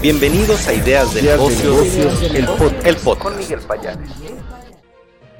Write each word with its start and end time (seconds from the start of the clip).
Bienvenidos 0.00 0.68
a 0.68 0.74
Ideas 0.74 1.12
de 1.12 1.22
Negocios, 1.22 2.22
el, 2.22 2.46
podcast. 2.96 3.18
Con 3.20 3.36
Miguel 3.36 3.58
Payares. 3.58 4.08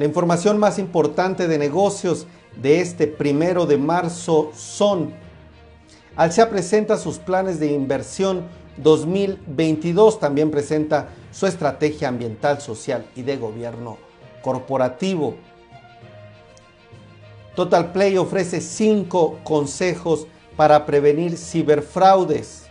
La 0.00 0.04
información 0.04 0.58
más 0.58 0.80
importante 0.80 1.46
de 1.46 1.58
negocios 1.58 2.26
de 2.60 2.80
este 2.80 3.06
primero 3.06 3.66
de 3.66 3.79
marzo 3.79 4.50
son: 4.56 5.14
Alsea 6.16 6.50
presenta 6.50 6.96
sus 6.96 7.18
planes 7.18 7.60
de 7.60 7.71
inversión 7.71 8.48
2022, 8.79 10.18
también 10.18 10.51
presenta 10.51 11.11
su 11.31 11.47
estrategia 11.47 12.09
ambiental, 12.09 12.61
social 12.61 13.06
y 13.15 13.22
de 13.22 13.37
gobierno 13.37 13.97
corporativo. 14.43 15.37
Total 17.55 17.93
Play 17.93 18.16
ofrece 18.16 18.61
cinco 18.61 19.38
consejos 19.45 20.27
para 20.56 20.84
prevenir 20.84 21.38
ciberfraudes. 21.38 22.67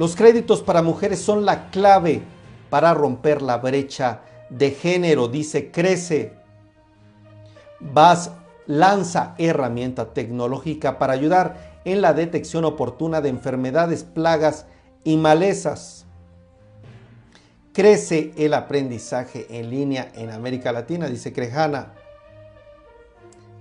Los 0.00 0.16
créditos 0.16 0.62
para 0.62 0.80
mujeres 0.80 1.20
son 1.20 1.44
la 1.44 1.68
clave 1.68 2.22
para 2.70 2.94
romper 2.94 3.42
la 3.42 3.58
brecha 3.58 4.22
de 4.48 4.70
género, 4.70 5.28
dice 5.28 5.70
Crece. 5.70 6.32
VAS 7.80 8.30
lanza 8.66 9.34
herramienta 9.36 10.14
tecnológica 10.14 10.98
para 10.98 11.12
ayudar 11.12 11.82
en 11.84 12.00
la 12.00 12.14
detección 12.14 12.64
oportuna 12.64 13.20
de 13.20 13.28
enfermedades, 13.28 14.02
plagas 14.02 14.64
y 15.04 15.18
malezas. 15.18 16.06
Crece 17.74 18.32
el 18.38 18.54
aprendizaje 18.54 19.48
en 19.50 19.68
línea 19.68 20.10
en 20.14 20.30
América 20.30 20.72
Latina, 20.72 21.08
dice 21.08 21.34
Crejana. 21.34 21.92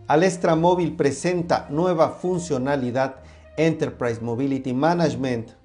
Alestra 0.07 0.55
Móvil 0.55 0.95
presenta 0.95 1.67
nueva 1.69 2.11
funcionalidad 2.11 3.15
Enterprise 3.57 4.21
Mobility 4.21 4.71
Management 4.71 5.58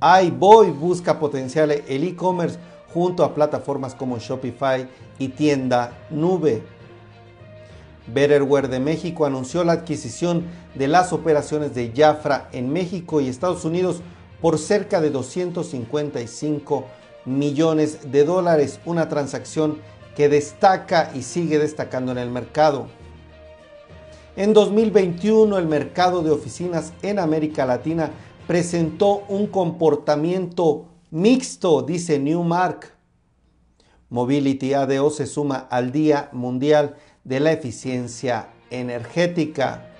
iBoy 0.00 0.70
busca 0.72 1.18
potenciar 1.18 1.70
el 1.70 2.04
e-commerce 2.04 2.58
junto 2.92 3.24
a 3.24 3.34
plataformas 3.34 3.94
como 3.94 4.18
Shopify 4.18 4.88
y 5.18 5.28
tienda 5.28 5.92
nube. 6.10 6.62
Betterware 8.06 8.68
de 8.68 8.78
México 8.78 9.26
anunció 9.26 9.64
la 9.64 9.72
adquisición 9.72 10.44
de 10.74 10.86
las 10.86 11.12
operaciones 11.12 11.74
de 11.74 11.92
Jafra 11.96 12.48
en 12.52 12.72
México 12.72 13.20
y 13.20 13.28
Estados 13.28 13.64
Unidos 13.64 14.02
por 14.40 14.58
cerca 14.58 15.00
de 15.00 15.10
255 15.10 16.84
millones 17.24 18.12
de 18.12 18.24
dólares, 18.24 18.80
una 18.84 19.08
transacción 19.08 19.78
que 20.14 20.28
destaca 20.28 21.10
y 21.14 21.22
sigue 21.22 21.58
destacando 21.58 22.12
en 22.12 22.18
el 22.18 22.30
mercado. 22.30 22.86
En 24.36 24.52
2021 24.52 25.56
el 25.56 25.66
mercado 25.66 26.22
de 26.22 26.30
oficinas 26.30 26.92
en 27.02 27.18
América 27.18 27.64
Latina 27.64 28.10
presentó 28.46 29.24
un 29.28 29.46
comportamiento 29.46 30.86
mixto, 31.10 31.82
dice 31.82 32.18
Newmark. 32.18 32.94
Mobility 34.08 34.72
ADO 34.74 35.10
se 35.10 35.26
suma 35.26 35.66
al 35.70 35.90
Día 35.90 36.28
Mundial 36.32 36.96
de 37.24 37.40
la 37.40 37.52
Eficiencia 37.52 38.50
Energética. 38.70 39.90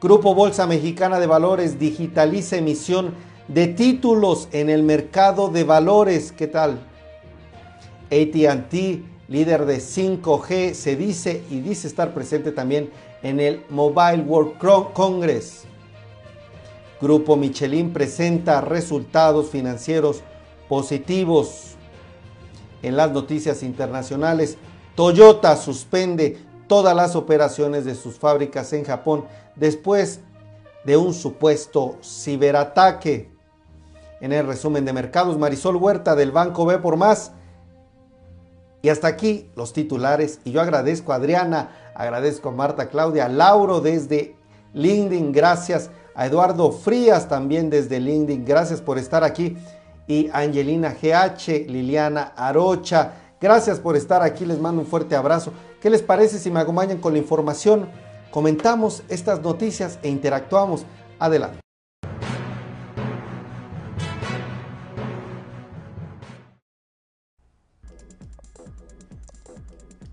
Grupo 0.00 0.34
Bolsa 0.34 0.66
Mexicana 0.66 1.18
de 1.18 1.26
Valores 1.26 1.78
digitaliza 1.78 2.56
emisión 2.56 3.14
de 3.48 3.66
títulos 3.66 4.48
en 4.52 4.70
el 4.70 4.82
mercado 4.82 5.48
de 5.48 5.64
valores. 5.64 6.32
¿Qué 6.32 6.46
tal? 6.46 6.80
ATT, 8.06 8.74
líder 9.28 9.66
de 9.66 9.78
5G, 9.78 10.72
se 10.72 10.96
dice 10.96 11.42
y 11.50 11.60
dice 11.60 11.86
estar 11.86 12.14
presente 12.14 12.52
también 12.52 12.90
en 13.22 13.40
el 13.40 13.62
Mobile 13.68 14.22
World 14.22 14.58
Congress. 14.92 15.64
Grupo 17.00 17.36
Michelin 17.36 17.92
presenta 17.92 18.60
resultados 18.60 19.50
financieros 19.50 20.22
positivos. 20.68 21.74
En 22.82 22.96
las 22.96 23.10
noticias 23.12 23.62
internacionales, 23.62 24.56
Toyota 24.94 25.56
suspende 25.56 26.38
todas 26.66 26.96
las 26.96 27.14
operaciones 27.14 27.84
de 27.84 27.94
sus 27.94 28.18
fábricas 28.18 28.72
en 28.72 28.84
Japón 28.84 29.26
después 29.56 30.20
de 30.84 30.96
un 30.96 31.12
supuesto 31.12 31.98
ciberataque. 32.02 33.30
En 34.20 34.32
el 34.32 34.46
resumen 34.46 34.86
de 34.86 34.94
mercados, 34.94 35.38
Marisol 35.38 35.76
Huerta 35.76 36.16
del 36.16 36.32
Banco 36.32 36.64
B 36.64 36.78
por 36.78 36.96
más. 36.96 37.32
Y 38.80 38.88
hasta 38.88 39.08
aquí 39.08 39.50
los 39.54 39.74
titulares. 39.74 40.40
Y 40.44 40.52
yo 40.52 40.62
agradezco 40.62 41.12
a 41.12 41.16
Adriana, 41.16 41.92
agradezco 41.94 42.48
a 42.48 42.52
Marta 42.52 42.88
Claudia, 42.88 43.26
a 43.26 43.28
Lauro 43.28 43.80
desde 43.80 44.36
LinkedIn, 44.72 45.32
gracias 45.32 45.90
a 46.16 46.26
Eduardo 46.26 46.72
Frías 46.72 47.28
también 47.28 47.68
desde 47.68 48.00
LinkedIn, 48.00 48.46
gracias 48.46 48.80
por 48.80 48.96
estar 48.96 49.22
aquí. 49.22 49.58
Y 50.08 50.30
Angelina 50.32 50.96
GH, 51.00 51.68
Liliana 51.68 52.32
Arocha, 52.36 53.12
gracias 53.38 53.78
por 53.78 53.96
estar 53.96 54.22
aquí, 54.22 54.46
les 54.46 54.58
mando 54.58 54.80
un 54.80 54.86
fuerte 54.86 55.14
abrazo. 55.14 55.52
¿Qué 55.78 55.90
les 55.90 56.00
parece 56.00 56.38
si 56.38 56.50
me 56.50 56.60
acompañan 56.60 56.98
con 56.98 57.12
la 57.12 57.18
información? 57.18 57.90
Comentamos 58.30 59.02
estas 59.10 59.42
noticias 59.42 59.98
e 60.02 60.08
interactuamos. 60.08 60.86
Adelante. 61.18 61.60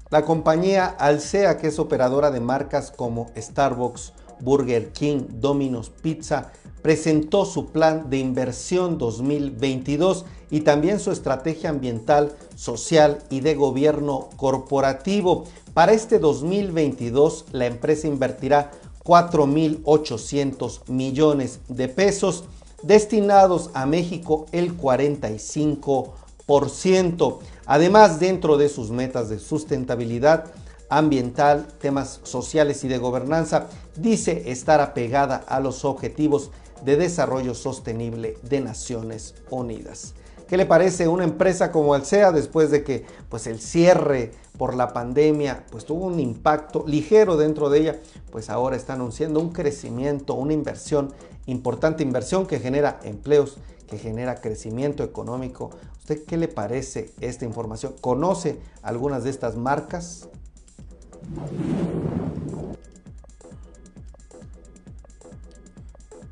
La 0.10 0.26
compañía 0.26 0.86
Alsea, 0.86 1.58
que 1.58 1.68
es 1.68 1.80
operadora 1.80 2.30
de 2.30 2.40
marcas 2.40 2.92
como 2.92 3.32
Starbucks, 3.36 4.14
Burger 4.44 4.92
King, 4.92 5.22
Domino's 5.40 5.90
Pizza, 5.90 6.52
presentó 6.82 7.46
su 7.46 7.68
plan 7.68 8.10
de 8.10 8.20
inversión 8.20 8.98
2022 8.98 10.26
y 10.52 10.62
también 10.62 11.00
su 11.00 11.12
estrategia 11.12 11.70
ambiental, 11.70 12.34
social 12.56 13.20
y 13.30 13.40
de 13.40 13.56
gobierno 13.56 14.30
corporativo. 14.36 15.46
Para 15.74 15.94
este 15.94 16.20
2022, 16.20 17.46
la 17.54 17.66
empresa 17.66 18.08
invertirá 18.08 18.72
4.800 19.04 20.90
millones 20.90 21.60
de 21.70 21.88
pesos 21.88 22.44
destinados 22.84 23.70
a 23.74 23.86
México 23.86 24.46
el 24.52 24.78
45%. 24.78 27.40
Además, 27.66 28.20
dentro 28.20 28.58
de 28.58 28.68
sus 28.70 28.92
metas 28.92 29.30
de 29.30 29.40
sustentabilidad, 29.40 30.52
ambiental, 30.98 31.68
temas 31.80 32.20
sociales 32.24 32.84
y 32.84 32.88
de 32.88 32.98
gobernanza, 32.98 33.68
dice 33.96 34.52
estar 34.52 34.82
apegada 34.82 35.38
a 35.48 35.60
los 35.60 35.86
objetivos 35.86 36.52
de 36.86 36.98
desarrollo 36.98 37.56
sostenible 37.56 38.38
de 38.44 38.62
Naciones 38.62 39.36
Unidas. 39.50 40.14
¿Qué 40.48 40.58
le 40.58 40.66
parece 40.66 41.08
una 41.08 41.24
empresa 41.24 41.72
como 41.72 41.94
Alsea 41.94 42.32
después 42.32 42.70
de 42.70 42.84
que 42.84 43.06
pues 43.30 43.48
el 43.48 43.60
cierre 43.60 44.32
por 44.58 44.76
la 44.76 44.94
pandemia 44.94 45.66
pues 45.72 45.86
tuvo 45.86 46.06
un 46.06 46.20
impacto 46.20 46.84
ligero 46.86 47.38
dentro 47.38 47.70
de 47.70 47.80
ella? 47.80 48.00
Pues 48.32 48.50
ahora 48.50 48.76
está 48.76 48.94
anunciando 48.94 49.40
un 49.40 49.52
crecimiento, 49.52 50.36
una 50.36 50.54
inversión, 50.54 51.14
importante 51.46 52.04
inversión 52.04 52.46
que 52.46 52.60
genera 52.60 53.00
empleos, 53.04 53.58
que 53.88 53.98
genera 53.98 54.42
crecimiento 54.42 55.04
económico. 55.04 55.72
¿Usted 55.98 56.24
qué 56.26 56.38
le 56.38 56.50
parece 56.50 57.12
esta 57.22 57.46
información? 57.46 57.96
¿Conoce 58.02 58.60
algunas 58.82 59.24
de 59.24 59.30
estas 59.30 59.56
marcas? 59.56 60.28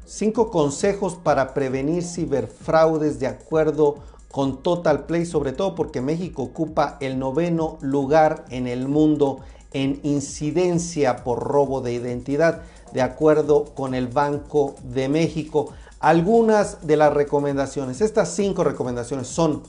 Cinco 0.05 0.51
consejos 0.51 1.15
para 1.15 1.53
prevenir 1.53 2.03
ciberfraudes 2.03 3.19
de 3.19 3.27
acuerdo 3.27 3.95
con 4.31 4.61
Total 4.61 5.05
Play, 5.05 5.25
sobre 5.25 5.51
todo 5.51 5.73
porque 5.73 6.01
México 6.01 6.43
ocupa 6.43 6.97
el 6.99 7.17
noveno 7.17 7.77
lugar 7.81 8.45
en 8.49 8.67
el 8.67 8.87
mundo 8.87 9.39
en 9.73 9.99
incidencia 10.03 11.23
por 11.23 11.39
robo 11.39 11.81
de 11.81 11.93
identidad, 11.93 12.61
de 12.93 13.01
acuerdo 13.01 13.65
con 13.73 13.95
el 13.95 14.07
Banco 14.07 14.75
de 14.83 15.09
México. 15.09 15.69
Algunas 15.99 16.85
de 16.85 16.97
las 16.97 17.13
recomendaciones, 17.13 18.01
estas 18.01 18.35
cinco 18.35 18.63
recomendaciones 18.63 19.27
son, 19.27 19.63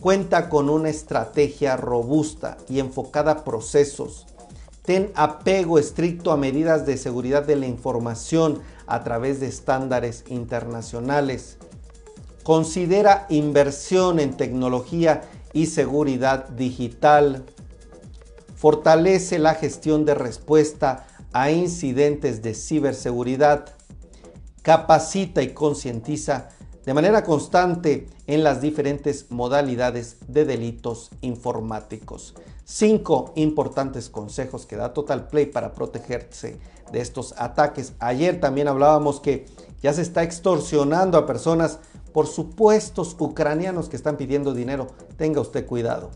cuenta 0.00 0.48
con 0.48 0.70
una 0.70 0.88
estrategia 0.88 1.76
robusta 1.76 2.56
y 2.68 2.78
enfocada 2.78 3.32
a 3.32 3.44
procesos, 3.44 4.26
Ten 4.90 5.12
apego 5.14 5.78
estricto 5.78 6.32
a 6.32 6.36
medidas 6.36 6.84
de 6.84 6.96
seguridad 6.96 7.46
de 7.46 7.54
la 7.54 7.68
información 7.68 8.60
a 8.88 9.04
través 9.04 9.38
de 9.38 9.46
estándares 9.46 10.24
internacionales. 10.26 11.58
Considera 12.42 13.24
inversión 13.28 14.18
en 14.18 14.36
tecnología 14.36 15.22
y 15.52 15.66
seguridad 15.66 16.48
digital. 16.48 17.44
Fortalece 18.56 19.38
la 19.38 19.54
gestión 19.54 20.04
de 20.04 20.16
respuesta 20.16 21.06
a 21.32 21.52
incidentes 21.52 22.42
de 22.42 22.54
ciberseguridad. 22.54 23.66
Capacita 24.62 25.40
y 25.40 25.54
concientiza 25.54 26.48
de 26.84 26.94
manera 26.94 27.24
constante 27.24 28.06
en 28.26 28.42
las 28.42 28.60
diferentes 28.60 29.26
modalidades 29.30 30.16
de 30.28 30.44
delitos 30.44 31.10
informáticos. 31.20 32.34
Cinco 32.64 33.32
importantes 33.34 34.08
consejos 34.08 34.64
que 34.64 34.76
da 34.76 34.94
Total 34.94 35.28
Play 35.28 35.46
para 35.46 35.72
protegerse 35.72 36.58
de 36.92 37.00
estos 37.00 37.34
ataques. 37.36 37.92
Ayer 37.98 38.40
también 38.40 38.68
hablábamos 38.68 39.20
que 39.20 39.46
ya 39.82 39.92
se 39.92 40.02
está 40.02 40.22
extorsionando 40.22 41.18
a 41.18 41.26
personas 41.26 41.80
por 42.12 42.26
supuestos 42.26 43.16
ucranianos 43.18 43.88
que 43.88 43.96
están 43.96 44.16
pidiendo 44.16 44.54
dinero. 44.54 44.88
Tenga 45.16 45.40
usted 45.40 45.66
cuidado. 45.66 46.10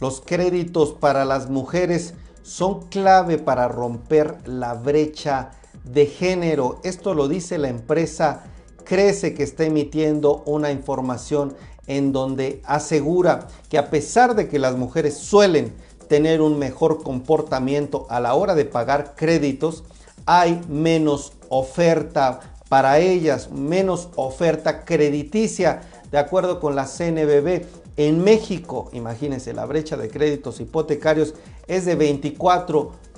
Los 0.00 0.20
créditos 0.20 0.92
para 0.92 1.24
las 1.24 1.50
mujeres 1.50 2.14
son 2.42 2.88
clave 2.88 3.38
para 3.38 3.68
romper 3.68 4.38
la 4.48 4.74
brecha 4.74 5.52
de 5.84 6.06
género. 6.06 6.80
Esto 6.84 7.14
lo 7.14 7.28
dice 7.28 7.58
la 7.58 7.68
empresa 7.68 8.44
Crece 8.84 9.34
que 9.34 9.44
está 9.44 9.64
emitiendo 9.64 10.42
una 10.46 10.72
información 10.72 11.54
en 11.86 12.12
donde 12.12 12.60
asegura 12.64 13.46
que 13.68 13.78
a 13.78 13.88
pesar 13.88 14.34
de 14.34 14.48
que 14.48 14.58
las 14.58 14.74
mujeres 14.74 15.16
suelen 15.16 15.72
tener 16.08 16.40
un 16.40 16.58
mejor 16.58 17.02
comportamiento 17.02 18.06
a 18.10 18.18
la 18.18 18.34
hora 18.34 18.56
de 18.56 18.64
pagar 18.64 19.14
créditos, 19.14 19.84
hay 20.26 20.60
menos 20.68 21.34
oferta 21.48 22.40
para 22.68 22.98
ellas, 22.98 23.50
menos 23.50 24.08
oferta 24.16 24.84
crediticia, 24.84 25.82
de 26.10 26.18
acuerdo 26.18 26.58
con 26.58 26.74
la 26.74 26.86
CNBB. 26.86 27.66
En 27.96 28.24
México, 28.24 28.90
imagínense, 28.92 29.52
la 29.52 29.66
brecha 29.66 29.96
de 29.96 30.08
créditos 30.08 30.58
hipotecarios 30.58 31.34
es 31.68 31.84
de 31.84 31.94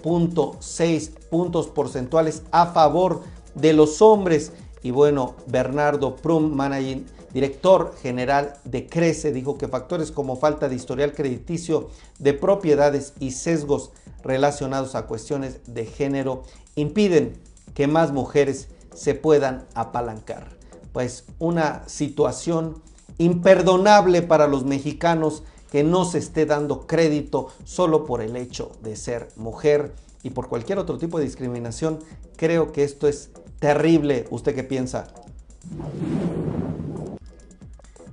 24.6 0.03 1.11
puntos 1.31 1.69
porcentuales 1.69 2.43
a 2.51 2.67
favor 2.67 3.23
de 3.55 3.73
los 3.73 4.03
hombres. 4.03 4.53
Y 4.83 4.91
bueno, 4.91 5.37
Bernardo 5.47 6.17
Prum, 6.17 6.53
managing 6.55 7.07
director 7.33 7.95
general 8.03 8.55
de 8.65 8.87
Crece, 8.87 9.33
dijo 9.33 9.57
que 9.57 9.69
factores 9.69 10.11
como 10.11 10.37
falta 10.37 10.69
de 10.69 10.75
historial 10.75 11.15
crediticio 11.15 11.89
de 12.19 12.35
propiedades 12.35 13.15
y 13.21 13.31
sesgos 13.31 13.91
relacionados 14.23 14.95
a 14.95 15.07
cuestiones 15.07 15.61
de 15.67 15.87
género 15.87 16.43
impiden 16.75 17.41
que 17.75 17.87
más 17.87 18.13
mujeres 18.13 18.69
se 18.95 19.15
puedan 19.15 19.67
apalancar. 19.75 20.57
Pues 20.93 21.25
una 21.39 21.89
situación 21.89 22.83
imperdonable 23.19 24.23
para 24.23 24.47
los 24.47 24.65
mexicanos 24.65 25.43
que 25.73 25.83
no 25.83 26.05
se 26.05 26.19
esté 26.19 26.45
dando 26.45 26.87
crédito 26.87 27.49
solo 27.65 28.05
por 28.05 28.21
el 28.21 28.37
hecho 28.37 28.73
de 28.83 28.95
ser 28.95 29.31
mujer 29.37 29.95
y 30.23 30.29
por 30.29 30.51
cualquier 30.51 30.79
otro 30.79 30.99
tipo 30.99 31.19
de 31.19 31.25
discriminación. 31.25 31.99
Creo 32.37 32.73
que 32.73 32.85
esto 32.85 33.09
es 33.09 33.31
terrible. 33.59 34.27
¿Usted 34.29 34.55
qué 34.55 34.65
piensa? 34.65 35.09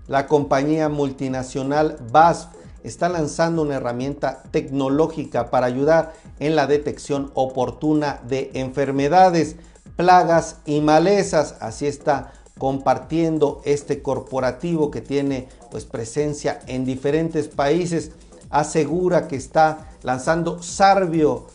La 0.07 0.25
compañía 0.27 0.87
multinacional 0.87 1.97
BASF 2.09 2.47
está 2.85 3.09
lanzando 3.09 3.63
una 3.63 3.75
herramienta 3.75 4.41
tecnológica 4.51 5.51
para 5.51 5.65
ayudar 5.65 6.13
en 6.39 6.55
la 6.55 6.65
detección 6.65 7.29
oportuna 7.33 8.21
de 8.25 8.51
enfermedades, 8.53 9.57
plagas 9.97 10.59
y 10.65 10.79
malezas. 10.79 11.57
Así 11.59 11.87
está 11.87 12.31
compartiendo 12.59 13.61
este 13.65 14.03
corporativo 14.03 14.91
que 14.91 15.01
tiene 15.01 15.47
pues 15.71 15.85
presencia 15.85 16.59
en 16.67 16.85
diferentes 16.85 17.47
países 17.47 18.11
asegura 18.51 19.27
que 19.27 19.35
está 19.35 19.89
lanzando 20.03 20.61
Sarvio 20.61 21.47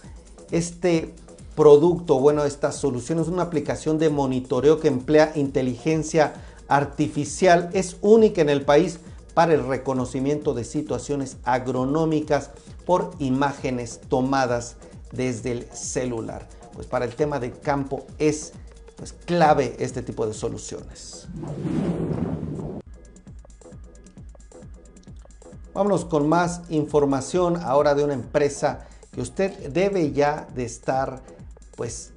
este 0.50 1.14
producto 1.54 2.18
bueno 2.18 2.44
esta 2.44 2.72
solución 2.72 3.20
es 3.20 3.28
una 3.28 3.44
aplicación 3.44 3.98
de 3.98 4.10
monitoreo 4.10 4.80
que 4.80 4.88
emplea 4.88 5.30
inteligencia 5.36 6.34
artificial 6.66 7.70
es 7.72 7.96
única 8.00 8.40
en 8.40 8.48
el 8.48 8.64
país 8.64 8.98
para 9.34 9.52
el 9.52 9.66
reconocimiento 9.66 10.54
de 10.54 10.64
situaciones 10.64 11.36
agronómicas 11.44 12.50
por 12.86 13.12
imágenes 13.18 14.00
tomadas 14.08 14.76
desde 15.12 15.52
el 15.52 15.64
celular. 15.72 16.48
Pues 16.72 16.86
para 16.86 17.04
el 17.04 17.14
tema 17.14 17.40
de 17.40 17.52
campo 17.52 18.06
es 18.18 18.52
pues 18.96 19.12
clave 19.12 19.76
este 19.78 20.02
tipo 20.02 20.26
de 20.26 20.34
soluciones. 20.34 21.28
Vámonos 25.74 26.04
con 26.04 26.28
más 26.28 26.62
información 26.68 27.56
ahora 27.56 27.94
de 27.94 28.04
una 28.04 28.14
empresa 28.14 28.86
que 29.10 29.20
usted 29.20 29.70
debe 29.70 30.12
ya 30.12 30.46
de 30.54 30.64
estar 30.64 31.20
pues 31.76 32.12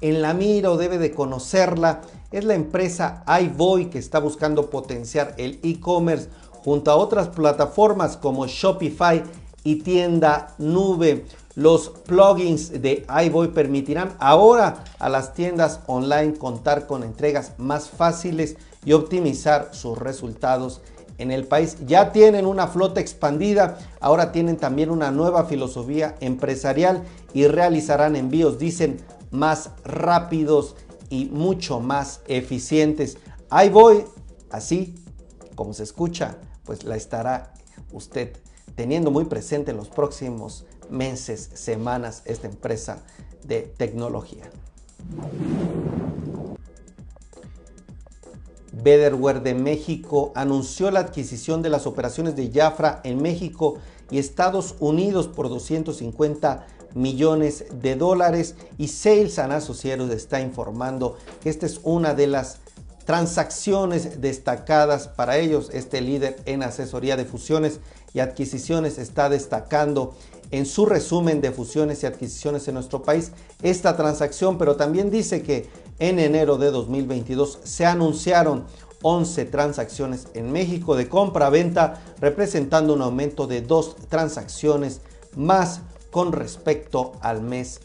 en 0.00 0.22
la 0.22 0.32
mira 0.32 0.70
o 0.70 0.76
debe 0.76 0.98
de 0.98 1.12
conocerla. 1.12 2.00
Es 2.30 2.44
la 2.44 2.54
empresa 2.54 3.24
iVoy 3.42 3.90
que 3.90 3.98
está 3.98 4.18
buscando 4.18 4.70
potenciar 4.70 5.34
el 5.38 5.60
e-commerce 5.62 6.28
junto 6.64 6.90
a 6.90 6.96
otras 6.96 7.28
plataformas 7.28 8.16
como 8.16 8.46
Shopify 8.46 9.22
y 9.64 9.76
tienda 9.82 10.54
nube. 10.58 11.26
Los 11.58 11.88
plugins 11.88 12.70
de 12.70 13.04
iVoy 13.24 13.48
permitirán 13.48 14.14
ahora 14.20 14.84
a 15.00 15.08
las 15.08 15.34
tiendas 15.34 15.80
online 15.88 16.34
contar 16.34 16.86
con 16.86 17.02
entregas 17.02 17.54
más 17.58 17.90
fáciles 17.90 18.54
y 18.84 18.92
optimizar 18.92 19.70
sus 19.72 19.98
resultados 19.98 20.82
en 21.18 21.32
el 21.32 21.48
país. 21.48 21.76
Ya 21.84 22.12
tienen 22.12 22.46
una 22.46 22.68
flota 22.68 23.00
expandida, 23.00 23.76
ahora 23.98 24.30
tienen 24.30 24.56
también 24.56 24.88
una 24.88 25.10
nueva 25.10 25.46
filosofía 25.46 26.14
empresarial 26.20 27.02
y 27.34 27.48
realizarán 27.48 28.14
envíos, 28.14 28.60
dicen, 28.60 28.98
más 29.32 29.70
rápidos 29.82 30.76
y 31.10 31.24
mucho 31.24 31.80
más 31.80 32.20
eficientes. 32.28 33.18
iVoy, 33.50 34.04
así 34.52 34.94
como 35.56 35.74
se 35.74 35.82
escucha, 35.82 36.36
pues 36.62 36.84
la 36.84 36.94
estará 36.94 37.52
usted 37.90 38.36
teniendo 38.76 39.10
muy 39.10 39.24
presente 39.24 39.72
en 39.72 39.76
los 39.76 39.88
próximos 39.88 40.64
meses, 40.90 41.50
semanas 41.54 42.22
esta 42.24 42.46
empresa 42.46 43.02
de 43.44 43.62
tecnología. 43.62 44.50
Betterware 48.72 49.42
de 49.42 49.54
México 49.54 50.32
anunció 50.34 50.90
la 50.90 51.00
adquisición 51.00 51.62
de 51.62 51.70
las 51.70 51.86
operaciones 51.86 52.36
de 52.36 52.50
Jafra 52.52 53.00
en 53.04 53.20
México 53.20 53.78
y 54.10 54.18
Estados 54.18 54.76
Unidos 54.78 55.28
por 55.28 55.48
250 55.48 56.66
millones 56.94 57.66
de 57.72 57.96
dólares 57.96 58.54
y 58.78 58.88
Sales 58.88 59.38
and 59.38 59.52
Associates 59.52 60.10
está 60.10 60.40
informando 60.40 61.16
que 61.42 61.50
esta 61.50 61.66
es 61.66 61.80
una 61.82 62.14
de 62.14 62.26
las 62.26 62.58
transacciones 63.04 64.20
destacadas 64.20 65.08
para 65.08 65.38
ellos. 65.38 65.70
Este 65.72 66.00
líder 66.00 66.36
en 66.44 66.62
asesoría 66.62 67.16
de 67.16 67.24
fusiones 67.24 67.80
y 68.12 68.20
adquisiciones 68.20 68.98
está 68.98 69.28
destacando 69.28 70.14
en 70.50 70.66
su 70.66 70.86
resumen 70.86 71.40
de 71.40 71.52
fusiones 71.52 72.02
y 72.02 72.06
adquisiciones 72.06 72.66
en 72.68 72.74
nuestro 72.74 73.02
país 73.02 73.32
esta 73.62 73.96
transacción, 73.96 74.58
pero 74.58 74.76
también 74.76 75.10
dice 75.10 75.42
que 75.42 75.68
en 75.98 76.18
enero 76.18 76.58
de 76.58 76.70
2022 76.70 77.60
se 77.64 77.86
anunciaron 77.86 78.64
11 79.02 79.44
transacciones 79.46 80.28
en 80.34 80.50
México 80.50 80.96
de 80.96 81.08
compra-venta, 81.08 82.02
representando 82.20 82.94
un 82.94 83.02
aumento 83.02 83.46
de 83.46 83.62
dos 83.62 83.96
transacciones 84.08 85.00
más 85.36 85.82
con 86.10 86.32
respecto 86.32 87.12
al 87.20 87.42
mes 87.42 87.80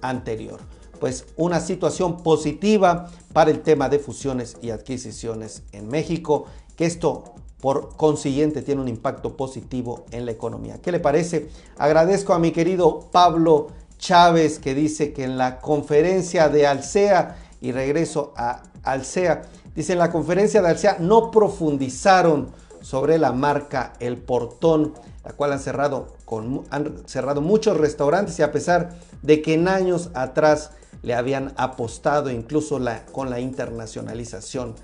anterior. 0.00 0.60
Pues 1.00 1.26
una 1.36 1.60
situación 1.60 2.22
positiva 2.22 3.10
para 3.32 3.50
el 3.50 3.60
tema 3.60 3.88
de 3.88 3.98
fusiones 3.98 4.56
y 4.62 4.70
adquisiciones 4.70 5.62
en 5.72 5.88
México, 5.88 6.46
que 6.76 6.86
esto 6.86 7.34
por 7.64 7.96
consiguiente 7.96 8.60
tiene 8.60 8.82
un 8.82 8.88
impacto 8.88 9.38
positivo 9.38 10.04
en 10.10 10.26
la 10.26 10.32
economía. 10.32 10.82
¿Qué 10.82 10.92
le 10.92 11.00
parece? 11.00 11.48
Agradezco 11.78 12.34
a 12.34 12.38
mi 12.38 12.50
querido 12.50 13.08
Pablo 13.10 13.68
Chávez 13.96 14.58
que 14.58 14.74
dice 14.74 15.14
que 15.14 15.24
en 15.24 15.38
la 15.38 15.60
conferencia 15.62 16.50
de 16.50 16.66
Alcea, 16.66 17.38
y 17.62 17.72
regreso 17.72 18.34
a 18.36 18.64
Alcea, 18.82 19.44
dice 19.74 19.94
en 19.94 19.98
la 19.98 20.12
conferencia 20.12 20.60
de 20.60 20.68
Alcea 20.68 20.98
no 21.00 21.30
profundizaron 21.30 22.50
sobre 22.82 23.16
la 23.16 23.32
marca 23.32 23.94
El 23.98 24.18
Portón, 24.18 24.92
la 25.24 25.32
cual 25.32 25.54
han 25.54 25.60
cerrado, 25.60 26.08
con, 26.26 26.64
han 26.68 27.08
cerrado 27.08 27.40
muchos 27.40 27.78
restaurantes 27.78 28.38
y 28.38 28.42
a 28.42 28.52
pesar 28.52 28.90
de 29.22 29.40
que 29.40 29.54
en 29.54 29.68
años 29.68 30.10
atrás 30.12 30.72
le 31.00 31.14
habían 31.14 31.54
apostado 31.56 32.30
incluso 32.30 32.78
con 33.10 33.30
la 33.30 33.40
internacionalización 33.40 34.74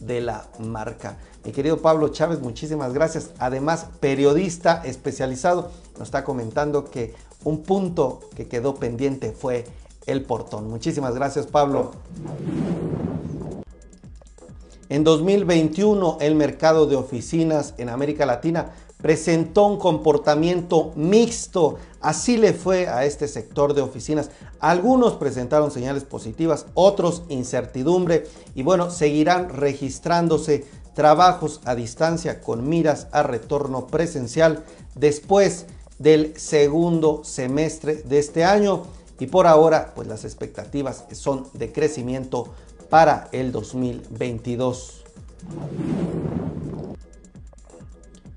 de 0.00 0.20
la 0.20 0.46
marca. 0.58 1.16
Mi 1.44 1.52
querido 1.52 1.78
Pablo 1.78 2.08
Chávez, 2.08 2.40
muchísimas 2.40 2.92
gracias. 2.92 3.30
Además, 3.38 3.86
periodista 4.00 4.82
especializado, 4.84 5.70
nos 5.98 6.08
está 6.08 6.24
comentando 6.24 6.84
que 6.84 7.14
un 7.44 7.62
punto 7.62 8.20
que 8.34 8.48
quedó 8.48 8.74
pendiente 8.74 9.32
fue 9.32 9.64
el 10.06 10.22
portón. 10.22 10.68
Muchísimas 10.68 11.14
gracias, 11.14 11.46
Pablo. 11.46 11.92
En 14.88 15.04
2021, 15.04 16.18
el 16.20 16.34
mercado 16.34 16.86
de 16.86 16.96
oficinas 16.96 17.74
en 17.78 17.88
América 17.88 18.26
Latina 18.26 18.72
presentó 19.02 19.66
un 19.66 19.78
comportamiento 19.78 20.92
mixto. 20.96 21.78
Así 22.00 22.36
le 22.36 22.52
fue 22.52 22.88
a 22.88 23.04
este 23.04 23.28
sector 23.28 23.74
de 23.74 23.82
oficinas. 23.82 24.30
Algunos 24.58 25.14
presentaron 25.14 25.70
señales 25.70 26.04
positivas, 26.04 26.66
otros 26.74 27.22
incertidumbre 27.28 28.26
y 28.54 28.62
bueno, 28.62 28.90
seguirán 28.90 29.50
registrándose 29.50 30.66
trabajos 30.94 31.60
a 31.64 31.74
distancia 31.74 32.40
con 32.40 32.68
miras 32.68 33.06
a 33.12 33.22
retorno 33.22 33.86
presencial 33.86 34.64
después 34.94 35.66
del 35.98 36.38
segundo 36.38 37.22
semestre 37.24 37.96
de 37.96 38.18
este 38.18 38.44
año. 38.44 38.82
y 39.18 39.26
por 39.26 39.46
ahora 39.46 39.92
pues 39.94 40.08
las 40.08 40.24
expectativas 40.24 41.04
son 41.12 41.46
de 41.52 41.72
crecimiento 41.72 42.48
para 42.88 43.28
el 43.32 43.52
2022. 43.52 45.04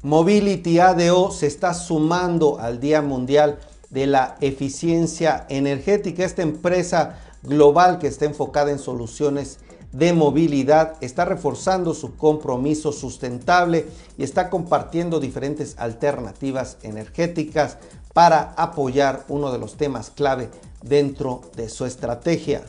Mobility 0.03 0.79
ADO 0.79 1.31
se 1.31 1.47
está 1.47 1.73
sumando 1.73 2.59
al 2.59 2.81
Día 2.81 3.01
Mundial 3.01 3.59
de 3.89 4.05
la 4.05 4.35
Eficiencia 4.41 5.45
Energética. 5.47 6.25
Esta 6.25 6.41
empresa 6.41 7.19
global 7.41 7.99
que 7.99 8.07
está 8.07 8.25
enfocada 8.25 8.69
en 8.71 8.79
soluciones 8.79 9.59
de 9.93 10.11
movilidad 10.11 10.97
está 10.99 11.23
reforzando 11.23 11.93
su 11.93 12.17
compromiso 12.17 12.91
sustentable 12.91 13.85
y 14.17 14.23
está 14.23 14.49
compartiendo 14.49 15.21
diferentes 15.21 15.75
alternativas 15.77 16.79
energéticas 16.83 17.77
para 18.13 18.53
apoyar 18.57 19.23
uno 19.29 19.53
de 19.53 19.59
los 19.59 19.77
temas 19.77 20.09
clave 20.09 20.49
dentro 20.81 21.43
de 21.55 21.69
su 21.69 21.85
estrategia. 21.85 22.65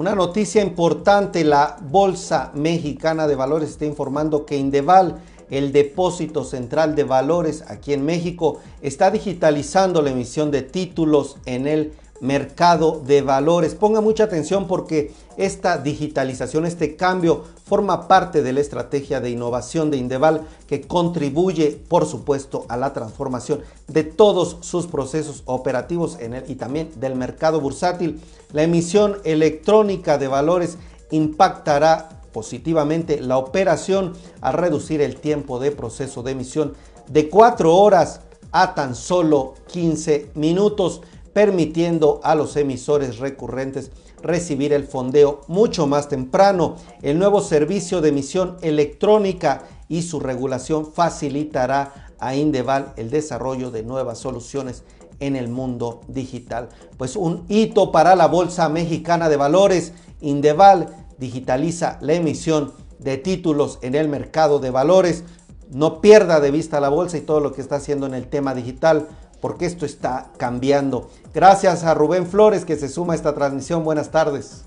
Una 0.00 0.14
noticia 0.14 0.62
importante, 0.62 1.44
la 1.44 1.76
Bolsa 1.78 2.52
Mexicana 2.54 3.26
de 3.26 3.34
Valores 3.34 3.68
está 3.68 3.84
informando 3.84 4.46
que 4.46 4.56
Indeval 4.56 5.20
el 5.50 5.72
Depósito 5.72 6.42
Central 6.42 6.94
de 6.94 7.04
Valores 7.04 7.64
aquí 7.68 7.92
en 7.92 8.06
México 8.06 8.60
está 8.80 9.10
digitalizando 9.10 10.00
la 10.00 10.08
emisión 10.08 10.50
de 10.50 10.62
títulos 10.62 11.36
en 11.44 11.66
el 11.66 11.92
mercado 12.20 13.02
de 13.04 13.22
valores. 13.22 13.74
Ponga 13.74 14.00
mucha 14.00 14.24
atención 14.24 14.66
porque 14.66 15.12
esta 15.36 15.78
digitalización, 15.78 16.66
este 16.66 16.96
cambio 16.96 17.44
forma 17.64 18.08
parte 18.08 18.42
de 18.42 18.52
la 18.52 18.60
estrategia 18.60 19.20
de 19.20 19.30
innovación 19.30 19.90
de 19.90 19.96
Indeval 19.96 20.46
que 20.66 20.82
contribuye, 20.82 21.80
por 21.88 22.06
supuesto, 22.06 22.66
a 22.68 22.76
la 22.76 22.92
transformación 22.92 23.62
de 23.88 24.04
todos 24.04 24.58
sus 24.60 24.86
procesos 24.86 25.42
operativos 25.46 26.18
en 26.20 26.34
el, 26.34 26.50
y 26.50 26.56
también 26.56 26.90
del 26.96 27.14
mercado 27.14 27.60
bursátil. 27.60 28.20
La 28.52 28.62
emisión 28.62 29.18
electrónica 29.24 30.18
de 30.18 30.28
valores 30.28 30.78
impactará 31.10 32.20
positivamente 32.32 33.20
la 33.20 33.38
operación 33.38 34.12
al 34.40 34.54
reducir 34.54 35.00
el 35.00 35.16
tiempo 35.16 35.58
de 35.58 35.72
proceso 35.72 36.22
de 36.22 36.32
emisión 36.32 36.74
de 37.08 37.28
4 37.28 37.74
horas 37.74 38.20
a 38.52 38.74
tan 38.74 38.94
solo 38.94 39.54
15 39.68 40.30
minutos, 40.34 41.02
permitiendo 41.32 42.20
a 42.22 42.34
los 42.34 42.56
emisores 42.56 43.18
recurrentes 43.18 43.90
recibir 44.22 44.72
el 44.72 44.84
fondeo 44.84 45.42
mucho 45.48 45.86
más 45.86 46.08
temprano. 46.08 46.76
El 47.02 47.18
nuevo 47.18 47.40
servicio 47.40 48.00
de 48.00 48.10
emisión 48.10 48.56
electrónica 48.62 49.64
y 49.88 50.02
su 50.02 50.20
regulación 50.20 50.92
facilitará 50.92 52.12
a 52.18 52.34
Indeval 52.34 52.92
el 52.96 53.10
desarrollo 53.10 53.70
de 53.70 53.82
nuevas 53.82 54.18
soluciones 54.18 54.84
en 55.20 55.36
el 55.36 55.48
mundo 55.48 56.00
digital. 56.08 56.68
Pues 56.96 57.16
un 57.16 57.44
hito 57.48 57.92
para 57.92 58.16
la 58.16 58.26
Bolsa 58.26 58.68
Mexicana 58.68 59.28
de 59.28 59.36
Valores. 59.36 59.92
Indeval 60.20 60.88
digitaliza 61.18 61.98
la 62.00 62.14
emisión 62.14 62.72
de 62.98 63.16
títulos 63.16 63.78
en 63.82 63.94
el 63.94 64.08
mercado 64.08 64.58
de 64.58 64.70
valores. 64.70 65.24
No 65.70 66.00
pierda 66.00 66.40
de 66.40 66.50
vista 66.50 66.80
la 66.80 66.88
bolsa 66.88 67.16
y 67.16 67.22
todo 67.22 67.40
lo 67.40 67.52
que 67.52 67.60
está 67.60 67.76
haciendo 67.76 68.06
en 68.06 68.14
el 68.14 68.26
tema 68.26 68.54
digital, 68.54 69.08
porque 69.40 69.66
esto 69.66 69.86
está 69.86 70.30
cambiando. 70.36 71.10
Gracias 71.32 71.84
a 71.84 71.94
Rubén 71.94 72.26
Flores 72.26 72.64
que 72.64 72.76
se 72.76 72.88
suma 72.88 73.14
a 73.14 73.16
esta 73.16 73.34
transmisión. 73.34 73.84
Buenas 73.84 74.10
tardes. 74.10 74.64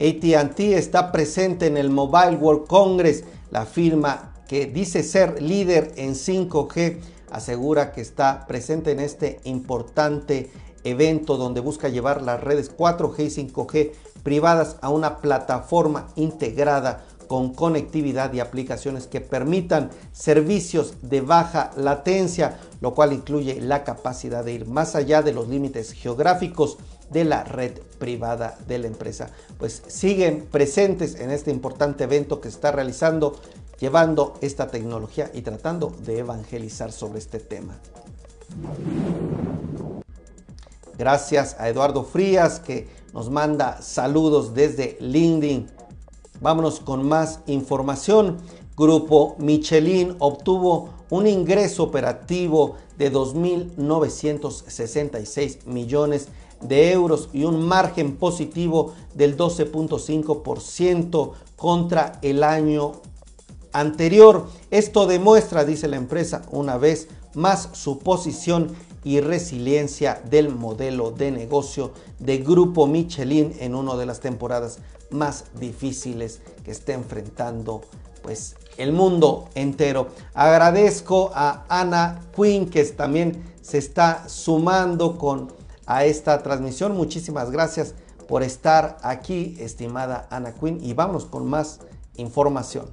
ATT 0.00 0.60
está 0.60 1.10
presente 1.10 1.66
en 1.66 1.76
el 1.76 1.90
Mobile 1.90 2.36
World 2.36 2.66
Congress. 2.66 3.24
La 3.50 3.66
firma 3.66 4.34
que 4.46 4.66
dice 4.66 5.02
ser 5.02 5.42
líder 5.42 5.92
en 5.96 6.14
5G 6.14 6.98
asegura 7.30 7.92
que 7.92 8.00
está 8.00 8.46
presente 8.46 8.92
en 8.92 9.00
este 9.00 9.40
importante 9.44 10.50
evento 10.84 11.36
donde 11.36 11.60
busca 11.60 11.88
llevar 11.88 12.22
las 12.22 12.42
redes 12.42 12.74
4G 12.74 13.18
y 13.18 13.50
5G 13.52 13.92
privadas 14.22 14.76
a 14.80 14.88
una 14.88 15.18
plataforma 15.18 16.08
integrada 16.16 17.04
con 17.28 17.54
conectividad 17.54 18.32
y 18.32 18.40
aplicaciones 18.40 19.06
que 19.06 19.20
permitan 19.20 19.90
servicios 20.12 20.94
de 21.02 21.20
baja 21.20 21.70
latencia, 21.76 22.58
lo 22.80 22.94
cual 22.94 23.12
incluye 23.12 23.60
la 23.60 23.84
capacidad 23.84 24.44
de 24.44 24.54
ir 24.54 24.66
más 24.66 24.96
allá 24.96 25.22
de 25.22 25.32
los 25.32 25.48
límites 25.48 25.92
geográficos 25.92 26.78
de 27.10 27.24
la 27.24 27.44
red 27.44 27.78
privada 27.98 28.58
de 28.66 28.78
la 28.78 28.86
empresa. 28.86 29.30
Pues 29.58 29.82
siguen 29.86 30.46
presentes 30.50 31.14
en 31.16 31.30
este 31.30 31.50
importante 31.50 32.04
evento 32.04 32.40
que 32.40 32.48
está 32.48 32.72
realizando, 32.72 33.38
llevando 33.78 34.34
esta 34.40 34.68
tecnología 34.68 35.30
y 35.32 35.42
tratando 35.42 35.94
de 36.04 36.18
evangelizar 36.18 36.92
sobre 36.92 37.18
este 37.18 37.38
tema. 37.38 37.78
Gracias 40.98 41.56
a 41.60 41.68
Eduardo 41.68 42.02
Frías 42.02 42.58
que 42.58 42.88
nos 43.14 43.30
manda 43.30 43.80
saludos 43.82 44.54
desde 44.54 44.96
LinkedIn. 45.00 45.77
Vámonos 46.40 46.80
con 46.80 47.08
más 47.08 47.40
información. 47.46 48.38
Grupo 48.76 49.36
Michelin 49.38 50.16
obtuvo 50.18 50.90
un 51.10 51.26
ingreso 51.26 51.82
operativo 51.82 52.76
de 52.96 53.12
2.966 53.12 55.66
millones 55.66 56.28
de 56.60 56.92
euros 56.92 57.28
y 57.32 57.44
un 57.44 57.66
margen 57.66 58.16
positivo 58.16 58.92
del 59.14 59.36
12.5% 59.36 61.32
contra 61.56 62.18
el 62.22 62.42
año 62.42 62.92
anterior. 63.72 64.46
Esto 64.70 65.06
demuestra, 65.06 65.64
dice 65.64 65.88
la 65.88 65.96
empresa, 65.96 66.42
una 66.50 66.76
vez 66.78 67.08
más 67.34 67.68
su 67.72 67.98
posición 67.98 68.74
y 69.04 69.20
resiliencia 69.20 70.20
del 70.28 70.48
modelo 70.48 71.10
de 71.10 71.30
negocio 71.30 71.92
de 72.18 72.38
Grupo 72.38 72.86
Michelin 72.86 73.54
en 73.60 73.74
una 73.74 73.96
de 73.96 74.06
las 74.06 74.20
temporadas 74.20 74.78
más 75.10 75.44
difíciles 75.58 76.40
que 76.64 76.70
está 76.70 76.92
enfrentando 76.92 77.82
pues 78.22 78.56
el 78.76 78.92
mundo 78.92 79.48
entero. 79.54 80.08
Agradezco 80.34 81.30
a 81.34 81.64
Ana 81.68 82.20
Quinn 82.34 82.68
que 82.68 82.84
también 82.84 83.42
se 83.62 83.78
está 83.78 84.28
sumando 84.28 85.18
con 85.18 85.52
a 85.86 86.04
esta 86.04 86.42
transmisión. 86.42 86.96
Muchísimas 86.96 87.50
gracias 87.50 87.94
por 88.28 88.42
estar 88.42 88.98
aquí, 89.02 89.56
estimada 89.58 90.26
Ana 90.30 90.52
Quinn, 90.52 90.78
y 90.82 90.92
vamos 90.92 91.24
con 91.24 91.46
más 91.48 91.80
información. 92.16 92.86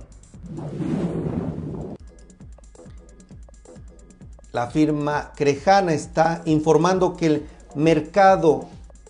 La 4.56 4.68
firma 4.68 5.34
Crejana 5.36 5.94
está 5.94 6.42
informando 6.46 7.18
que 7.18 7.26
el 7.26 7.46
mercado 7.76 8.64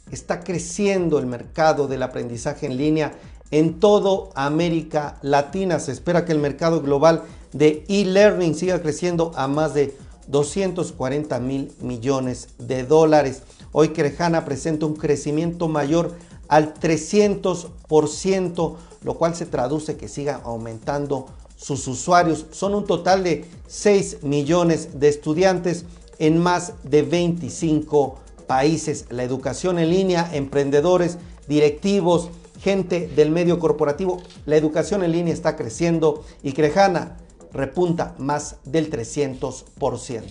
está 0.09 0.39
creciendo, 0.39 1.19
el 1.19 1.27
mercado 1.27 1.87
del 1.87 2.01
aprendizaje 2.01 2.65
en 2.65 2.77
línea 2.77 3.13
en 3.51 3.79
toda 3.79 4.31
América 4.33 5.19
Latina. 5.21 5.77
Se 5.77 5.91
espera 5.91 6.25
que 6.25 6.31
el 6.31 6.39
mercado 6.39 6.81
global 6.81 7.21
de 7.53 7.85
e-learning 7.87 8.55
siga 8.55 8.81
creciendo 8.81 9.33
a 9.35 9.47
más 9.47 9.75
de 9.75 9.95
240 10.29 11.39
mil 11.41 11.71
millones 11.79 12.47
de 12.57 12.83
dólares. 12.83 13.43
Hoy 13.71 13.89
Crejana 13.89 14.45
presenta 14.45 14.87
un 14.87 14.95
crecimiento 14.95 15.67
mayor 15.67 16.15
al 16.47 16.73
300%, 16.73 18.75
lo 19.03 19.13
cual 19.13 19.35
se 19.35 19.45
traduce 19.45 19.95
que 19.95 20.07
siga 20.07 20.41
aumentando 20.43 21.27
sus 21.55 21.87
usuarios. 21.87 22.45
Son 22.51 22.75
un 22.75 22.85
total 22.85 23.23
de 23.23 23.45
6 23.67 24.23
millones 24.23 24.99
de 24.99 25.09
estudiantes 25.09 25.85
en 26.19 26.37
más 26.37 26.73
de 26.83 27.01
25 27.01 28.19
países. 28.47 29.05
La 29.09 29.23
educación 29.23 29.79
en 29.79 29.89
línea, 29.89 30.29
emprendedores, 30.33 31.17
directivos, 31.47 32.29
gente 32.59 33.07
del 33.15 33.31
medio 33.31 33.59
corporativo. 33.59 34.21
La 34.45 34.55
educación 34.55 35.03
en 35.03 35.11
línea 35.11 35.33
está 35.33 35.55
creciendo 35.55 36.23
y 36.43 36.53
Crejana 36.53 37.17
repunta 37.51 38.15
más 38.17 38.57
del 38.65 38.89
300%. 38.89 40.23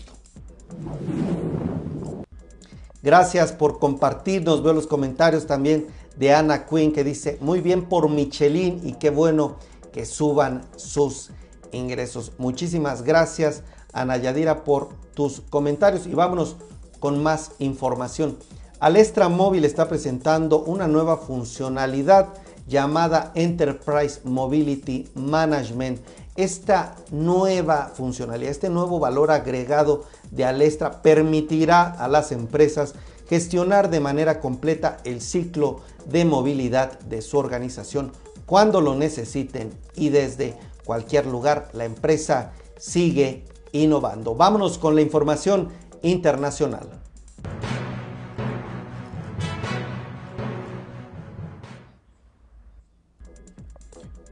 Gracias 3.03 3.53
por 3.53 3.79
compartirnos. 3.79 4.63
Veo 4.63 4.73
los 4.73 4.87
comentarios 4.87 5.47
también 5.47 5.87
de 6.17 6.33
Ana 6.33 6.67
Quinn 6.67 6.93
que 6.93 7.05
dice, 7.05 7.39
muy 7.41 7.61
bien 7.61 7.85
por 7.85 8.09
Michelin 8.09 8.81
y 8.83 8.95
qué 8.95 9.11
bueno 9.11 9.57
que 9.95 10.05
suban 10.05 10.63
sus 10.75 11.31
ingresos. 11.71 12.33
Muchísimas 12.37 13.03
gracias 13.03 13.63
Ana 13.93 14.17
Yadira 14.17 14.65
por 14.65 14.89
tus 15.15 15.41
comentarios 15.41 16.09
y 16.09 16.15
vámonos 16.15 16.57
con 16.99 17.23
más 17.23 17.53
información. 17.61 18.37
Alestra 18.81 19.29
Móvil 19.29 19.65
está 19.65 19.89
presentando 19.89 20.65
una 20.65 20.89
nueva 20.89 21.17
funcionalidad 21.17 22.31
llamada 22.67 23.31
Enterprise 23.37 24.21
Mobility 24.25 25.09
Management. 25.15 26.01
Esta 26.35 26.97
nueva 27.13 27.93
funcionalidad, 27.95 28.51
este 28.51 28.71
nuevo 28.71 28.99
valor 28.99 29.31
agregado 29.31 30.07
de 30.33 30.45
Alestra 30.45 31.03
permitirá 31.03 31.85
a 31.85 32.09
las 32.09 32.33
empresas 32.33 32.97
gestionar 33.29 33.91
de 33.91 34.01
manera 34.01 34.41
completa 34.41 34.97
el 35.05 35.21
ciclo 35.21 35.83
de 36.07 36.25
movilidad 36.25 36.99
de 36.99 37.23
su 37.23 37.39
organización 37.39 38.11
cuando 38.47 38.81
lo 38.81 38.95
necesiten 38.95 39.73
y 39.95 40.11
desde 40.11 40.57
cualquier 40.85 41.27
lugar, 41.27 41.71
la 41.73 41.85
empresa 41.85 42.53
sigue 42.79 43.45
innovando. 43.73 44.35
Vámonos 44.35 44.79
con 44.79 44.95
la 44.95 45.01
información 45.01 45.71
internacional. 46.03 46.89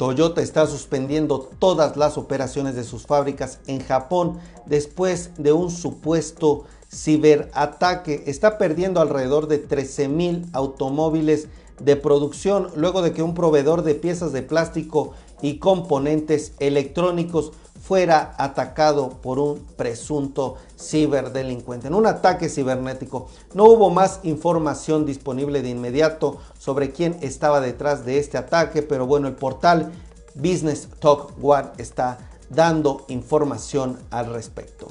Toyota 0.03 0.43
está 0.43 0.67
suspendiendo 0.67 1.49
todas 1.61 1.97
las 1.97 2.19
operaciones 2.19 2.75
de 2.75 2.83
sus 2.83 3.07
fábricas 3.07 3.61
en 3.69 3.79
Japón 3.79 4.41
después 4.67 5.31
de 5.39 5.53
un 5.53 5.71
supuesto 5.71 6.65
ciberataque. 6.93 8.25
Está 8.27 8.59
perdiendo 8.59 9.01
alrededor 9.01 9.47
de 9.47 9.59
13 9.59 10.09
mil 10.09 10.47
automóviles 10.53 11.47
de 11.85 11.97
producción 11.97 12.69
luego 12.77 13.03
de 13.03 13.13
que 13.13 13.23
un 13.23 13.35
proveedor 13.35 13.83
de 13.83 13.95
piezas 13.95 14.33
de 14.33 14.43
plástico 14.43 15.13
y 15.41 15.59
componentes 15.59 16.53
electrónicos 16.61 17.53
fuera 17.83 18.35
atacado 18.39 19.11
por 19.21 19.41
un 19.41 19.59
presunto 19.77 20.57
ciberdelincuente. 20.79 21.89
En 21.89 21.95
un 21.95 22.07
ataque 22.07 22.49
cibernético 22.49 23.27
no 23.55 23.65
hubo 23.65 23.91
más 23.91 24.21
información 24.23 25.05
disponible 25.05 25.63
de 25.63 25.71
inmediato 25.71 26.39
sobre 26.59 26.93
quién 26.93 27.19
estaba 27.23 27.61
detrás 27.61 28.05
de 28.05 28.19
este 28.19 28.39
ataque, 28.39 28.83
pero 28.83 29.07
bueno, 29.07 29.27
el 29.27 29.35
portal 29.35 29.91
Business 30.35 30.89
Talk 31.01 31.33
One 31.43 31.71
está 31.79 32.19
dando 32.51 33.05
información 33.09 33.99
al 34.11 34.33
respecto. 34.33 34.87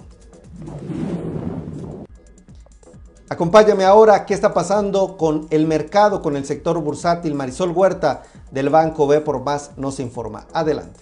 Acompáñame 3.32 3.86
ahora, 3.86 4.26
¿qué 4.26 4.34
está 4.34 4.54
pasando 4.54 5.16
con 5.16 5.48
el 5.52 5.66
mercado, 5.66 6.22
con 6.22 6.36
el 6.36 6.44
sector 6.44 6.78
bursátil? 6.82 7.34
Marisol 7.34 7.72
Huerta 7.72 8.24
del 8.52 8.68
Banco 8.68 9.08
B 9.08 9.22
por 9.22 9.42
Más 9.42 9.72
nos 9.78 10.02
informa. 10.02 10.48
Adelante. 10.52 11.00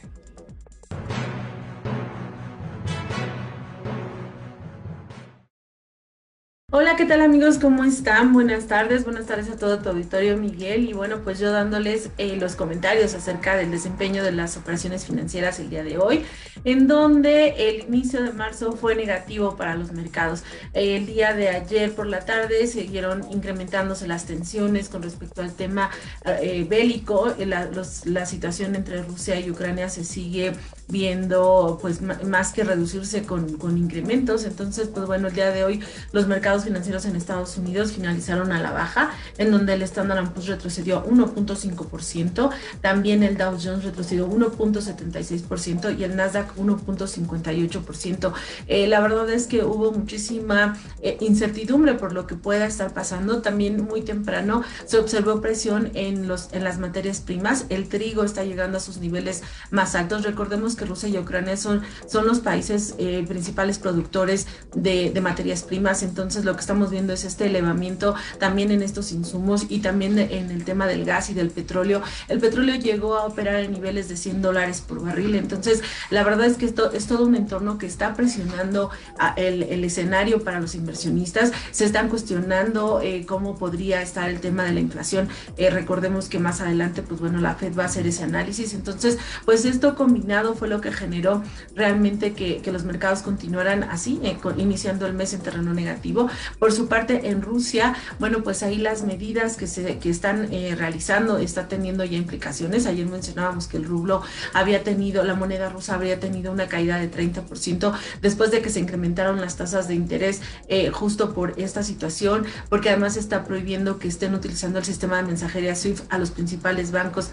Hola, 6.72 6.96
¿qué 6.96 7.06
tal 7.08 7.22
amigos? 7.22 7.58
¿Cómo 7.58 7.84
están? 7.84 8.32
Buenas 8.32 8.68
tardes, 8.68 9.04
buenas 9.04 9.26
tardes 9.26 9.50
a 9.50 9.58
todo 9.58 9.80
tu 9.80 9.90
auditorio, 9.90 10.38
Miguel. 10.38 10.88
Y 10.88 10.94
bueno, 10.94 11.22
pues 11.24 11.40
yo 11.40 11.52
dándoles 11.52 12.12
eh, 12.20 12.36
los 12.36 12.56
comentarios 12.56 13.16
acerca 13.16 13.56
del 13.56 13.72
desempeño 13.72 14.24
de 14.24 14.32
las 14.32 14.56
operaciones 14.56 15.04
financieras 15.08 15.60
el 15.60 15.72
día 15.72 15.84
de 15.84 15.98
hoy, 15.98 16.26
en 16.66 16.88
donde 16.88 17.56
el 17.70 17.88
inicio 17.88 18.22
de 18.22 18.34
marzo 18.34 18.74
fue 18.74 18.94
negativo 18.96 19.56
para 19.58 19.74
los 19.74 19.94
mercados. 19.94 20.44
el 20.74 21.08
día 21.08 21.34
de 21.34 21.50
ayer 21.50 21.92
por 21.96 22.06
la 22.06 22.20
tarde 22.20 22.68
siguieron 22.68 23.24
incrementándose 23.32 24.08
las 24.08 24.26
tensiones 24.26 24.90
con 24.90 25.02
respecto 25.02 25.42
al 25.42 25.54
tema 25.56 25.90
eh, 26.24 26.68
bélico. 26.70 27.34
La, 27.40 27.68
la 28.06 28.26
situación 28.28 28.76
entre 28.76 29.02
Rusia 29.02 29.40
y 29.40 29.50
Ucrania 29.50 29.90
se 29.90 30.04
sigue 30.04 30.54
viendo 30.90 31.78
pues 31.82 32.02
más 32.02 32.52
que 32.52 32.64
reducirse 32.64 33.24
con, 33.24 33.58
con 33.58 33.78
incrementos. 33.78 34.44
Entonces, 34.46 34.90
pues 34.94 35.06
bueno, 35.06 35.28
el 35.28 35.34
día 35.34 35.52
de 35.52 35.64
hoy 35.64 35.82
los 36.12 36.28
mercados 36.28 36.64
financieros 36.64 37.06
en 37.06 37.16
Estados 37.16 37.58
Unidos 37.58 37.92
finalizaron 37.92 38.52
a 38.52 38.62
la 38.62 38.72
baja, 38.72 39.12
en 39.38 39.52
donde 39.52 39.74
el 39.74 39.82
Standard 39.84 40.32
Poor's 40.32 40.48
retrocedió 40.48 41.06
1.5%, 41.06 42.50
también 42.82 43.24
el 43.24 43.38
Dow 43.38 43.58
Jones 43.62 43.84
retrocedió 43.84 44.30
1.76% 44.30 45.98
y 45.98 46.04
el 46.04 46.16
Nasdaq 46.16 46.56
1.58%. 46.56 48.34
Eh, 48.68 48.88
la 48.88 49.00
verdad 49.00 49.30
es 49.30 49.48
que 49.48 49.64
hubo 49.64 49.92
muchísima 49.92 50.78
eh, 51.02 51.18
incertidumbre 51.22 51.94
por 51.94 52.14
lo 52.14 52.28
que 52.28 52.36
pueda 52.36 52.66
estar 52.66 52.94
pasando. 52.94 53.42
También 53.42 53.84
muy 53.84 54.02
temprano 54.02 54.64
se 54.86 54.98
observó 54.98 55.42
presión 55.42 55.92
en, 55.94 56.28
los, 56.28 56.50
en 56.54 56.64
las 56.64 56.80
materias 56.80 57.20
primas. 57.22 57.66
El 57.70 57.88
trigo 57.90 58.24
está 58.24 58.44
llegando 58.44 58.78
a 58.78 58.82
sus 58.82 58.98
niveles 58.98 59.44
más 59.72 59.96
altos. 59.96 60.24
Recordemos 60.24 60.76
que 60.80 60.86
Rusia 60.86 61.10
y 61.10 61.18
Ucrania 61.18 61.58
son, 61.58 61.82
son 62.08 62.26
los 62.26 62.40
países 62.40 62.96
eh, 62.98 63.24
principales 63.28 63.78
productores 63.78 64.48
de, 64.76 65.14
materias 65.20 65.64
primas. 65.64 66.02
Entonces, 66.02 66.46
lo 66.46 66.54
que 66.54 66.62
estamos 66.62 66.92
viendo 66.92 67.12
es 67.12 67.26
este 67.26 67.48
elevamiento 67.48 68.16
también 68.40 68.72
en 68.72 68.82
estos 68.82 69.12
insumos 69.12 69.66
y 69.68 69.80
también 69.80 70.18
en 70.18 70.50
el 70.50 70.64
tema 70.64 70.88
del 70.88 71.04
gas 71.04 71.30
y 71.30 71.34
del 71.34 71.52
petróleo. 71.52 72.02
El 72.30 72.40
petróleo 72.40 72.76
llegó 72.76 73.18
a 73.18 73.26
operar 73.26 73.60
en 73.60 73.74
niveles 73.74 74.08
de 74.08 74.16
100 74.16 74.42
dólares 74.42 74.82
por 74.82 75.04
barril, 75.04 75.36
entonces 75.36 75.82
la 76.10 76.24
verdad 76.24 76.46
es 76.46 76.56
que 76.56 76.66
esto 76.66 76.92
es 76.94 77.08
todo 77.08 77.26
un 77.26 77.36
entorno 77.36 77.78
que 77.78 77.86
está 77.86 78.14
presionando 78.14 78.92
el, 79.36 79.84
escenario 79.84 80.44
para 80.44 80.62
los 80.62 80.76
inversionistas. 80.76 81.52
Se 81.72 81.84
están 81.84 82.08
cuestionando 82.08 83.02
eh, 83.02 83.26
cómo 83.28 83.58
podría 83.58 84.02
estar 84.02 84.30
el 84.30 84.40
tema 84.40 84.64
de 84.64 84.72
la 84.72 84.80
inflación. 84.80 85.28
Eh, 85.58 85.70
recordemos 85.70 86.30
que 86.30 86.40
más 86.40 86.62
adelante, 86.62 87.02
pues 87.02 87.20
bueno, 87.20 87.40
la 87.40 87.56
Fed 87.56 87.78
va 87.78 87.84
a 87.84 87.86
hacer 87.88 88.08
ese 88.08 88.24
análisis. 88.24 88.74
Entonces, 88.74 89.18
pues 89.46 89.66
esto 89.66 89.96
combinado 89.96 90.56
fue 90.56 90.69
lo 90.70 90.82
que 90.82 90.92
generó 90.92 91.44
realmente 91.76 92.34
que, 92.34 92.70
los 92.70 92.84
mercados 92.84 93.24
continuaran 93.24 93.84
así, 93.84 94.20
eh, 94.24 94.38
iniciando 94.58 95.08
el 95.08 95.14
mes 95.14 95.34
en 95.34 95.42
terreno 95.42 95.74
negativo. 95.74 96.30
Por 96.60 96.72
su 96.72 96.88
parte, 96.88 97.30
en 97.30 97.42
Rusia, 97.42 97.96
bueno, 98.20 98.44
pues 98.44 98.62
ahí 98.62 98.78
las 98.78 99.02
medidas 99.02 99.58
que 99.58 99.66
se 99.66 99.98
que 99.98 100.10
están 100.12 100.54
eh, 100.54 100.76
realizando 100.78 101.40
está 101.40 101.68
teniendo 101.68 102.06
ya 102.06 102.18
implicaciones. 102.18 102.86
Ayer 102.86 103.08
mencionábamos 103.08 103.68
que 103.68 103.78
el 103.78 103.86
rublo 103.86 104.22
había 104.54 104.84
tenido, 104.84 105.24
la 105.24 105.34
moneda 105.34 105.70
rusa 105.70 105.96
habría 105.96 106.20
tenido 106.20 106.52
una 106.52 106.68
caída 106.68 106.98
de 106.98 107.12
30% 107.12 107.94
después 108.22 108.52
de 108.52 108.62
que 108.62 108.70
se 108.70 108.80
incrementaron 108.80 109.42
las 109.42 109.58
tasas 109.58 109.88
de 109.88 109.96
interés 109.96 110.42
eh, 110.68 110.92
justo 110.92 111.34
por 111.34 111.54
esta 111.58 111.84
situación, 111.84 112.46
porque 112.70 112.90
además 112.90 113.18
está 113.18 113.44
prohibiendo 113.44 114.00
que 114.00 114.08
estén 114.08 114.34
utilizando 114.34 114.80
el 114.80 114.86
sistema 114.86 115.18
de 115.18 115.24
mensajería 115.24 115.76
SWIFT 115.76 116.04
a 116.10 116.18
los 116.18 116.32
principales 116.32 116.92
bancos 116.92 117.32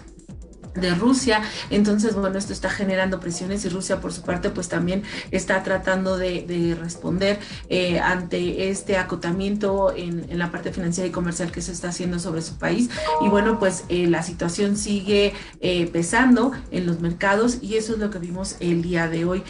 de 0.79 0.95
Rusia. 0.95 1.41
Entonces, 1.69 2.15
bueno, 2.15 2.37
esto 2.37 2.53
está 2.53 2.69
generando 2.69 3.19
presiones 3.19 3.65
y 3.65 3.69
Rusia, 3.69 3.99
por 3.99 4.13
su 4.13 4.21
parte, 4.21 4.49
pues 4.49 4.69
también 4.69 5.03
está 5.31 5.63
tratando 5.63 6.17
de, 6.17 6.77
responder 6.79 7.39
eh, 7.69 7.99
ante 7.99 8.69
este 8.69 8.97
acotamiento 8.97 9.93
en, 9.95 10.27
la 10.37 10.51
parte 10.51 10.71
financiera 10.71 11.07
y 11.07 11.11
comercial 11.11 11.51
que 11.51 11.61
se 11.61 11.71
está 11.71 11.89
haciendo 11.89 12.19
sobre 12.19 12.41
su 12.41 12.57
país. 12.57 12.89
Y 13.21 13.29
bueno, 13.29 13.59
pues 13.59 13.85
eh, 13.89 14.07
la 14.07 14.21
situación 14.23 14.75
sigue 14.75 15.33
eh, 15.61 15.87
pesando 15.87 16.51
en 16.71 16.85
los 16.85 16.99
mercados 16.99 17.59
y 17.61 17.75
eso 17.75 17.93
es 17.93 17.99
lo 17.99 18.09
que 18.09 18.19
vimos 18.19 18.55
el 18.59 18.81
día 18.81 19.07
de 19.07 19.25
hoy, 19.25 19.43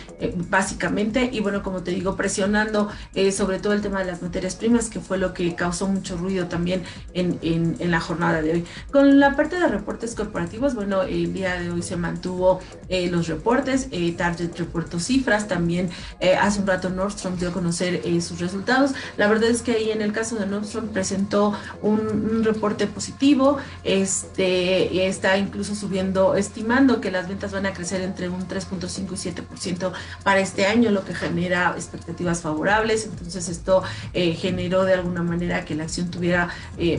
básicamente. 0.50 1.30
Y 1.32 1.42
bueno, 1.42 1.64
como 1.64 1.84
te 1.84 1.92
digo, 1.92 2.16
presionando 2.16 2.90
sobre 3.32 3.60
todo 3.60 3.74
el 3.74 3.82
tema 3.82 4.00
de 4.00 4.06
las 4.06 4.22
materias 4.22 4.56
primas, 4.56 4.90
que 4.90 5.00
fue 5.00 5.18
lo 5.18 5.34
que 5.34 5.56
causó 5.56 5.88
mucho 5.88 6.18
ruido 6.18 6.48
también 6.48 6.84
en, 7.14 7.40
en 7.42 7.92
la 7.92 8.00
jornada 8.00 8.42
de 8.42 8.52
hoy. 8.52 8.66
Con 8.92 9.20
la 9.20 9.36
parte 9.36 9.60
de 9.60 9.68
reportes 9.68 10.16
corporativos, 10.16 10.76
bueno, 10.76 11.04
el 11.24 11.34
día 11.34 11.60
de 11.60 11.72
hoy 11.72 11.82
se 11.82 11.98
mantuvo 11.98 12.60
eh, 12.90 13.10
los 13.10 13.28
reportes, 13.28 13.88
eh, 13.92 14.14
Target 14.14 14.58
reportó 14.58 15.00
cifras, 15.00 15.48
también 15.48 15.90
eh, 16.20 16.36
hace 16.36 16.62
un 16.62 16.68
rato 16.68 16.90
Nordstrom 16.90 17.38
dio 17.38 17.50
a 17.50 17.54
conocer 17.54 18.02
sus 18.22 18.40
resultados. 18.40 18.92
La 19.18 19.28
verdad 19.28 19.50
es 19.50 19.62
que 19.62 19.74
ahí 19.74 19.92
en 19.92 20.02
el 20.02 20.14
caso 20.14 20.38
de 20.38 20.46
Nordstrom 20.46 20.88
presentó 20.90 21.54
un, 21.82 22.44
reporte 22.44 22.88
positivo, 22.88 23.58
este 23.84 25.08
está 25.08 25.38
incluso 25.38 25.76
subiendo, 25.76 26.36
estimando 26.36 27.02
que 27.02 27.12
las 27.12 27.28
ventas 27.28 27.52
van 27.52 27.66
a 27.66 27.74
crecer 27.74 28.02
entre 28.02 28.30
un 28.30 28.48
3.5 28.48 29.12
y 29.12 29.78
7% 29.78 29.92
para 30.24 30.40
este 30.40 30.66
año, 30.66 30.92
lo 30.92 31.04
que 31.04 31.14
genera 31.14 31.74
expectativas 31.76 32.42
favorables. 32.42 33.06
Entonces 33.06 33.50
esto 33.50 33.84
generó 34.14 34.86
de 34.86 34.94
alguna 34.94 35.24
manera 35.24 35.66
que 35.66 35.76
la 35.76 35.84
acción 35.84 36.10
tuviera, 36.10 36.50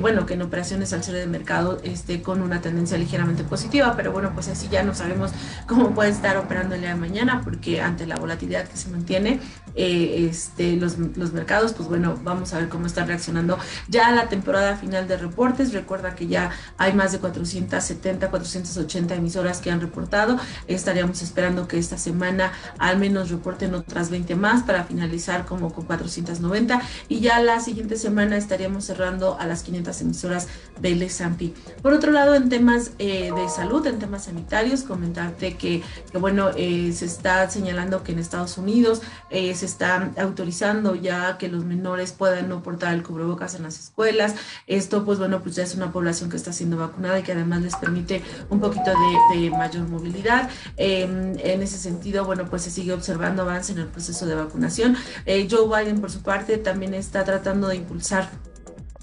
bueno, 0.00 0.26
que 0.26 0.34
en 0.34 0.42
operaciones 0.42 0.92
al 0.92 1.02
cierre 1.02 1.20
de 1.20 1.26
mercado 1.26 1.78
esté 1.82 2.20
con 2.20 2.42
una 2.42 2.60
tendencia 2.60 2.98
ligeramente 2.98 3.44
positiva, 3.44 3.96
pero 3.98 4.12
bueno, 4.12 4.30
pues 4.32 4.46
así 4.46 4.68
ya 4.68 4.84
no 4.84 4.94
sabemos 4.94 5.32
cómo 5.66 5.90
puede 5.90 6.10
estar 6.10 6.36
operando 6.36 6.76
el 6.76 6.82
día 6.82 6.90
de 6.90 7.00
mañana, 7.00 7.40
porque 7.42 7.80
ante 7.80 8.06
la 8.06 8.14
volatilidad 8.14 8.68
que 8.68 8.76
se 8.76 8.88
mantiene, 8.90 9.40
eh, 9.80 10.26
este, 10.28 10.74
los, 10.74 10.98
los, 10.98 11.32
mercados, 11.32 11.72
pues 11.72 11.88
bueno, 11.88 12.18
vamos 12.24 12.52
a 12.52 12.58
ver 12.58 12.68
cómo 12.68 12.86
están 12.86 13.06
reaccionando 13.06 13.56
ya 13.86 14.10
la 14.10 14.28
temporada 14.28 14.76
final 14.76 15.06
de 15.06 15.16
reportes. 15.16 15.72
Recuerda 15.72 16.16
que 16.16 16.26
ya 16.26 16.50
hay 16.78 16.92
más 16.94 17.12
de 17.12 17.20
470, 17.20 18.28
480 18.28 19.14
emisoras 19.14 19.60
que 19.60 19.70
han 19.70 19.80
reportado. 19.80 20.36
Estaríamos 20.66 21.22
esperando 21.22 21.68
que 21.68 21.78
esta 21.78 21.96
semana 21.96 22.50
al 22.78 22.98
menos 22.98 23.30
reporten 23.30 23.72
otras 23.72 24.10
20 24.10 24.34
más 24.34 24.64
para 24.64 24.82
finalizar 24.82 25.46
como 25.46 25.72
con 25.72 25.84
490 25.84 26.82
y 27.08 27.20
ya 27.20 27.38
la 27.38 27.60
siguiente 27.60 27.96
semana 27.96 28.36
estaríamos 28.36 28.84
cerrando 28.84 29.38
a 29.38 29.46
las 29.46 29.62
500 29.62 30.00
emisoras 30.00 30.48
del 30.80 31.00
S&P. 31.02 31.54
Por 31.82 31.92
otro 31.92 32.10
lado, 32.10 32.34
en 32.34 32.48
temas 32.48 32.90
eh, 32.98 33.30
de 33.32 33.48
salud, 33.48 33.86
en 33.86 34.00
temas 34.00 34.24
sanitarios, 34.24 34.82
comentarte 34.82 35.56
que, 35.56 35.84
bueno, 36.14 36.50
eh, 36.56 36.92
se 36.92 37.04
está 37.04 37.48
señalando 37.48 38.02
que 38.02 38.10
en 38.10 38.18
Estados 38.18 38.58
Unidos 38.58 39.02
se 39.30 39.67
está 39.68 40.10
autorizando 40.18 40.94
ya 40.94 41.38
que 41.38 41.48
los 41.48 41.64
menores 41.64 42.12
puedan 42.12 42.48
no 42.48 42.62
portar 42.62 42.94
el 42.94 43.02
cubrebocas 43.02 43.54
en 43.54 43.62
las 43.62 43.78
escuelas. 43.78 44.34
Esto, 44.66 45.04
pues 45.04 45.18
bueno, 45.18 45.40
pues 45.40 45.54
ya 45.54 45.62
es 45.62 45.74
una 45.74 45.92
población 45.92 46.30
que 46.30 46.36
está 46.36 46.52
siendo 46.52 46.76
vacunada 46.76 47.18
y 47.18 47.22
que 47.22 47.32
además 47.32 47.62
les 47.62 47.76
permite 47.76 48.22
un 48.50 48.60
poquito 48.60 48.90
de, 49.32 49.50
mayor 49.50 49.88
movilidad. 49.88 50.50
Em, 50.76 51.38
en 51.38 51.62
ese 51.62 51.78
sentido, 51.78 52.24
bueno, 52.24 52.46
pues 52.48 52.62
se 52.62 52.70
sigue 52.70 52.92
observando 52.92 53.42
avance 53.42 53.72
en 53.72 53.78
el 53.78 53.86
proceso 53.86 54.26
de 54.26 54.34
vacunación. 54.34 54.96
Eh, 55.26 55.46
Joe 55.50 55.66
Biden, 55.66 56.00
por 56.00 56.10
su 56.10 56.22
parte, 56.22 56.58
también 56.58 56.94
está 56.94 57.24
tratando 57.24 57.68
de 57.68 57.76
impulsar 57.76 58.30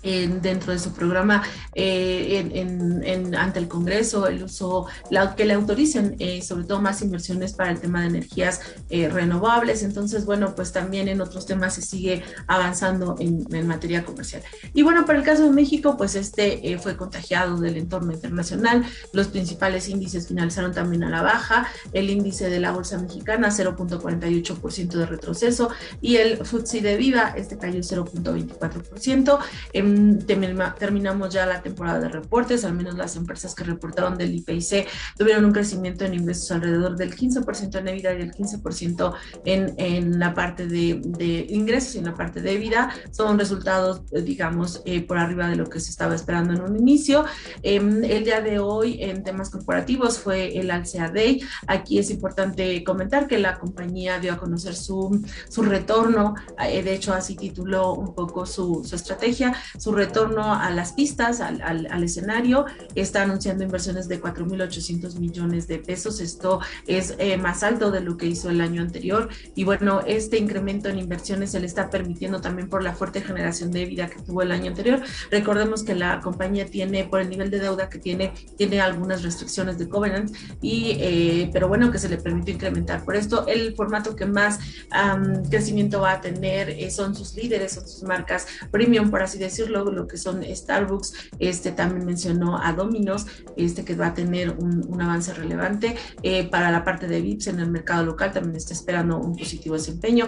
dentro 0.05 0.71
de 0.71 0.79
su 0.79 0.93
programa 0.93 1.43
eh, 1.73 2.51
en, 2.53 3.35
ante 3.35 3.59
el 3.59 3.67
Congreso, 3.67 4.27
el 4.27 4.43
uso, 4.43 4.85
la, 5.09 5.35
que 5.35 5.45
le 5.45 5.53
autoricen 5.53 6.15
eh, 6.19 6.41
sobre 6.41 6.65
todo 6.65 6.79
más 6.81 7.01
inversiones 7.01 7.53
para 7.53 7.71
el 7.71 7.79
tema 7.79 8.01
de 8.01 8.07
energías 8.07 8.61
eh, 8.89 9.09
renovables. 9.09 9.83
Entonces, 9.83 10.25
bueno, 10.25 10.53
pues 10.55 10.71
también 10.71 11.07
en 11.07 11.21
otros 11.21 11.45
temas 11.45 11.75
se 11.75 11.81
sigue 11.81 12.23
avanzando 12.47 13.15
en, 13.19 13.45
materia 13.65 14.03
comercial. 14.03 14.43
Y 14.73 14.83
bueno, 14.83 15.05
para 15.05 15.17
el 15.17 15.25
caso 15.25 15.43
de 15.43 15.49
México, 15.49 15.95
pues 15.97 16.15
este 16.15 16.77
fue 16.77 16.97
contagiado 16.97 17.57
del 17.57 17.77
entorno 17.77 18.11
internacional. 18.13 18.85
Los 19.11 19.29
principales 19.29 19.89
índices 19.89 20.27
finalizaron 20.27 20.73
también 20.73 21.03
a 21.03 21.09
la 21.09 21.23
baja. 21.23 21.67
El 21.93 22.09
índice 22.09 22.49
de 22.49 22.59
la 22.59 22.71
Bolsa 22.71 22.97
Mexicana, 22.99 23.49
0.48% 23.49 24.89
de 24.89 25.05
retroceso 25.05 25.69
y 26.01 26.17
el 26.17 26.45
FTSE 26.45 26.81
de 26.81 26.97
Viva, 26.97 27.33
este 27.35 27.57
cayó 27.57 27.79
0.24%. 27.79 29.39
Em, 29.73 29.94
terminamos 30.25 31.33
ya 31.33 31.45
la 31.45 31.61
temporada 31.61 31.99
de 31.99 32.09
reportes, 32.09 32.65
al 32.65 32.73
menos 32.73 32.95
las 32.95 33.15
empresas 33.15 33.53
que 33.55 33.63
reportaron 33.63 34.17
del 34.17 34.35
IPC 34.35 34.87
tuvieron 35.17 35.45
un 35.45 35.51
crecimiento 35.51 36.05
en 36.05 36.13
ingresos 36.13 36.51
alrededor 36.51 36.95
del 36.95 37.15
15% 37.15 37.77
en 37.77 37.87
EBITDA 37.87 38.13
y 38.13 38.21
el 38.21 38.31
15% 38.31 39.13
en, 39.45 39.73
en 39.77 40.19
la 40.19 40.33
parte 40.33 40.67
de, 40.67 41.01
de, 41.03 41.45
ingresos 41.49 41.95
y 41.95 41.99
en 41.99 42.05
la 42.05 42.13
parte 42.13 42.41
de 42.41 42.57
vida. 42.57 42.93
Son 43.11 43.37
resultados, 43.37 44.01
eh, 44.11 44.21
digamos, 44.21 44.81
eh, 44.85 45.01
por 45.01 45.17
arriba 45.17 45.47
de 45.47 45.55
lo 45.55 45.69
que 45.69 45.79
se 45.79 45.91
estaba 45.91 46.15
esperando 46.15 46.53
en 46.53 46.61
un 46.61 46.77
inicio. 46.77 47.25
Em, 47.63 48.03
el 48.03 48.23
día 48.23 48.41
de 48.41 48.59
hoy 48.59 48.97
en 49.01 49.23
temas 49.23 49.49
corporativos 49.49 50.19
fue 50.19 50.57
el 50.57 50.71
Alcea 50.71 51.09
Day. 51.09 51.41
Aquí 51.67 51.99
es 51.99 52.09
importante 52.09 52.83
comentar 52.83 53.27
que 53.27 53.37
la 53.37 53.57
compañía 53.59 54.19
dio 54.19 54.33
a 54.33 54.37
conocer 54.37 54.75
su, 54.75 55.21
su 55.49 55.63
retorno, 55.63 56.35
eh, 56.59 56.83
de 56.83 56.93
hecho 56.93 57.13
así 57.13 57.35
tituló 57.35 57.93
un 57.93 58.13
poco 58.13 58.45
su, 58.45 58.83
su 58.85 58.95
estrategia, 58.95 59.55
su 59.85 59.91
retorno 59.91 60.51
a 60.55 60.71
las 60.71 60.93
pistas, 60.93 61.41
al, 61.41 62.03
escenario. 62.03 62.65
Está 62.95 63.21
anunciando 63.21 63.63
inversiones 63.63 64.07
de 64.07 64.19
4.800 64.19 65.19
millones 65.19 65.67
de 65.67 65.77
pesos. 65.77 66.21
Esto 66.21 66.59
es 66.87 67.13
eh, 67.19 67.37
más 67.37 67.61
alto 67.61 67.91
de 67.91 68.01
lo 68.01 68.17
que 68.17 68.25
hizo 68.25 68.49
el 68.49 68.61
año 68.61 68.81
anterior. 68.81 69.29
Y 69.53 69.63
bueno, 69.63 70.01
este 70.07 70.39
incremento 70.39 70.89
en 70.89 70.97
inversiones 70.97 71.51
se 71.51 71.59
le 71.59 71.67
está 71.67 71.91
permitiendo 71.91 72.41
también 72.41 72.67
por 72.67 72.81
la 72.81 72.95
fuerte 72.95 73.21
generación 73.21 73.69
de 73.69 73.85
vida 73.85 74.07
que 74.07 74.19
tuvo 74.23 74.41
el 74.41 74.51
año 74.51 74.71
anterior. 74.71 75.03
Recordemos 75.29 75.83
que 75.83 75.93
la 75.93 76.19
compañía 76.19 76.65
tiene, 76.65 77.03
por 77.03 77.21
el 77.21 77.29
nivel 77.29 77.51
de 77.51 77.59
deuda 77.59 77.87
que 77.87 77.99
tiene, 77.99 78.33
tiene 78.57 78.81
algunas 78.81 79.21
restricciones 79.21 79.77
de 79.77 79.87
covenant, 79.87 80.35
y, 80.63 80.97
eh, 80.99 81.51
pero 81.53 81.67
bueno, 81.67 81.91
que 81.91 81.99
se 81.99 82.09
le 82.09 82.17
permitió 82.17 82.55
incrementar. 82.55 83.05
Por 83.05 83.15
esto, 83.15 83.45
el 83.45 83.75
formato 83.75 84.15
que 84.15 84.25
más 84.25 84.57
crecimiento 85.51 86.01
va 86.01 86.13
a 86.13 86.21
tener 86.21 86.71
eh, 86.71 86.89
son 86.89 87.13
sus 87.13 87.35
líderes, 87.35 87.73
son 87.73 87.87
sus 87.87 88.01
marcas 88.01 88.47
premium, 88.71 89.11
por 89.11 89.21
así 89.21 89.37
decirlo, 89.37 89.74
lo 89.83 90.07
que 90.07 90.17
son 90.17 90.43
Starbucks, 90.43 91.31
este 91.39 91.71
también 91.71 92.05
mencionó 92.05 92.57
a 92.61 92.73
Domino's, 92.73 93.25
este 93.57 93.83
que 93.83 93.95
va 93.95 94.07
a 94.07 94.13
tener 94.13 94.51
un, 94.51 94.85
un 94.87 95.01
avance 95.01 95.33
relevante. 95.33 95.95
Eh, 96.23 96.47
para 96.49 96.71
la 96.71 96.83
parte 96.83 97.07
de 97.07 97.21
VIPS 97.21 97.47
en 97.47 97.59
el 97.59 97.69
mercado 97.69 98.05
local 98.05 98.31
también 98.31 98.55
está 98.55 98.73
esperando 98.73 99.17
un 99.17 99.35
positivo 99.35 99.75
desempeño. 99.75 100.27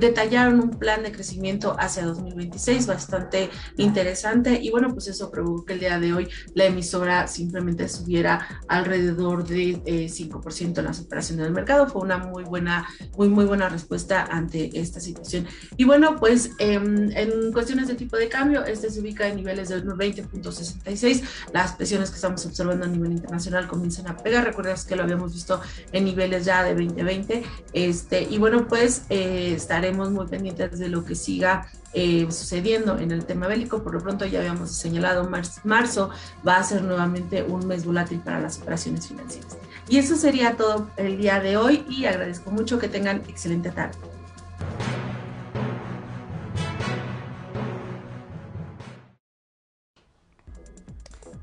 Detallaron 0.00 0.60
un 0.60 0.70
plan 0.70 1.02
de 1.02 1.12
crecimiento 1.12 1.76
hacia 1.78 2.04
2026 2.04 2.86
bastante 2.86 3.50
interesante 3.76 4.58
y 4.60 4.70
bueno, 4.70 4.92
pues 4.92 5.08
eso 5.08 5.30
provocó 5.30 5.64
que 5.64 5.74
el 5.74 5.80
día 5.80 5.98
de 5.98 6.12
hoy 6.12 6.28
la 6.54 6.66
emisora 6.66 7.26
simplemente 7.26 7.88
subiera 7.88 8.62
alrededor 8.68 9.46
de 9.46 9.82
5% 9.84 10.60
eh, 10.60 10.72
en 10.78 10.84
las 10.84 11.00
operaciones 11.00 11.44
del 11.44 11.52
mercado. 11.52 11.86
Fue 11.86 12.02
una 12.02 12.18
muy 12.18 12.44
buena, 12.44 12.86
muy, 13.16 13.28
muy 13.28 13.44
buena 13.44 13.68
respuesta 13.68 14.24
ante 14.24 14.78
esta 14.78 15.00
situación. 15.00 15.46
Y 15.76 15.84
bueno, 15.84 16.16
pues 16.16 16.50
em, 16.58 17.10
en 17.12 17.52
cuestiones 17.52 17.88
de 17.88 17.94
tipo 17.94 18.16
de 18.16 18.28
cambio, 18.28 18.64
este 18.68 18.90
se 18.90 19.00
ubica 19.00 19.26
en 19.26 19.36
niveles 19.36 19.68
de 19.68 19.82
20.66. 19.82 21.22
Las 21.52 21.72
presiones 21.72 22.10
que 22.10 22.16
estamos 22.16 22.44
observando 22.46 22.84
a 22.84 22.88
nivel 22.88 23.12
internacional 23.12 23.66
comienzan 23.66 24.08
a 24.08 24.16
pegar. 24.16 24.44
Recuerdas 24.44 24.84
que 24.84 24.96
lo 24.96 25.02
habíamos 25.02 25.34
visto 25.34 25.60
en 25.92 26.04
niveles 26.04 26.44
ya 26.44 26.62
de 26.62 26.74
2020. 26.74 27.42
Este, 27.72 28.22
y 28.22 28.38
bueno, 28.38 28.66
pues 28.68 29.02
eh, 29.08 29.52
estaremos 29.54 30.10
muy 30.10 30.26
pendientes 30.26 30.78
de 30.78 30.88
lo 30.88 31.04
que 31.04 31.14
siga 31.14 31.68
eh, 31.94 32.26
sucediendo 32.30 32.98
en 32.98 33.10
el 33.10 33.24
tema 33.24 33.46
bélico. 33.46 33.82
Por 33.82 33.94
lo 33.94 34.00
pronto 34.00 34.26
ya 34.26 34.40
habíamos 34.40 34.70
señalado, 34.72 35.28
marzo 35.64 36.10
va 36.46 36.56
a 36.56 36.64
ser 36.64 36.82
nuevamente 36.82 37.42
un 37.42 37.66
mes 37.66 37.84
volátil 37.84 38.20
para 38.20 38.40
las 38.40 38.58
operaciones 38.58 39.08
financieras. 39.08 39.56
Y 39.88 39.98
eso 39.98 40.16
sería 40.16 40.56
todo 40.56 40.90
el 40.96 41.16
día 41.16 41.40
de 41.40 41.56
hoy 41.56 41.84
y 41.88 42.04
agradezco 42.04 42.50
mucho 42.50 42.78
que 42.78 42.88
tengan 42.88 43.22
excelente 43.28 43.70
tarde. 43.70 43.96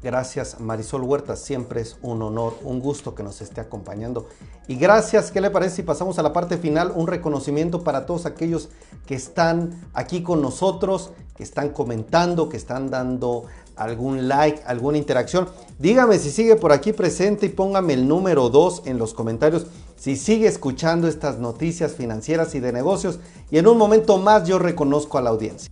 Gracias 0.05 0.59
Marisol 0.59 1.01
Huerta, 1.01 1.35
siempre 1.35 1.81
es 1.81 1.97
un 2.03 2.21
honor, 2.21 2.59
un 2.63 2.79
gusto 2.79 3.15
que 3.15 3.23
nos 3.23 3.41
esté 3.41 3.59
acompañando. 3.59 4.27
Y 4.67 4.75
gracias, 4.75 5.31
¿qué 5.31 5.41
le 5.41 5.49
parece 5.49 5.77
si 5.77 5.81
pasamos 5.81 6.19
a 6.19 6.21
la 6.21 6.31
parte 6.31 6.59
final? 6.59 6.93
Un 6.93 7.07
reconocimiento 7.07 7.83
para 7.83 8.05
todos 8.05 8.27
aquellos 8.27 8.69
que 9.07 9.15
están 9.15 9.81
aquí 9.95 10.21
con 10.21 10.43
nosotros, 10.43 11.09
que 11.35 11.41
están 11.41 11.69
comentando, 11.69 12.49
que 12.49 12.57
están 12.57 12.91
dando 12.91 13.45
algún 13.75 14.27
like, 14.27 14.61
alguna 14.67 14.99
interacción. 14.99 15.49
Dígame 15.79 16.19
si 16.19 16.29
sigue 16.29 16.55
por 16.55 16.71
aquí 16.71 16.93
presente 16.93 17.47
y 17.47 17.49
póngame 17.49 17.93
el 17.93 18.07
número 18.07 18.51
2 18.51 18.83
en 18.85 18.99
los 18.99 19.15
comentarios 19.15 19.65
si 19.97 20.17
sigue 20.17 20.45
escuchando 20.45 21.07
estas 21.07 21.39
noticias 21.39 21.93
financieras 21.93 22.53
y 22.53 22.59
de 22.59 22.71
negocios. 22.71 23.17
Y 23.49 23.57
en 23.57 23.65
un 23.65 23.79
momento 23.79 24.19
más 24.19 24.47
yo 24.47 24.59
reconozco 24.59 25.17
a 25.17 25.23
la 25.23 25.31
audiencia. 25.31 25.71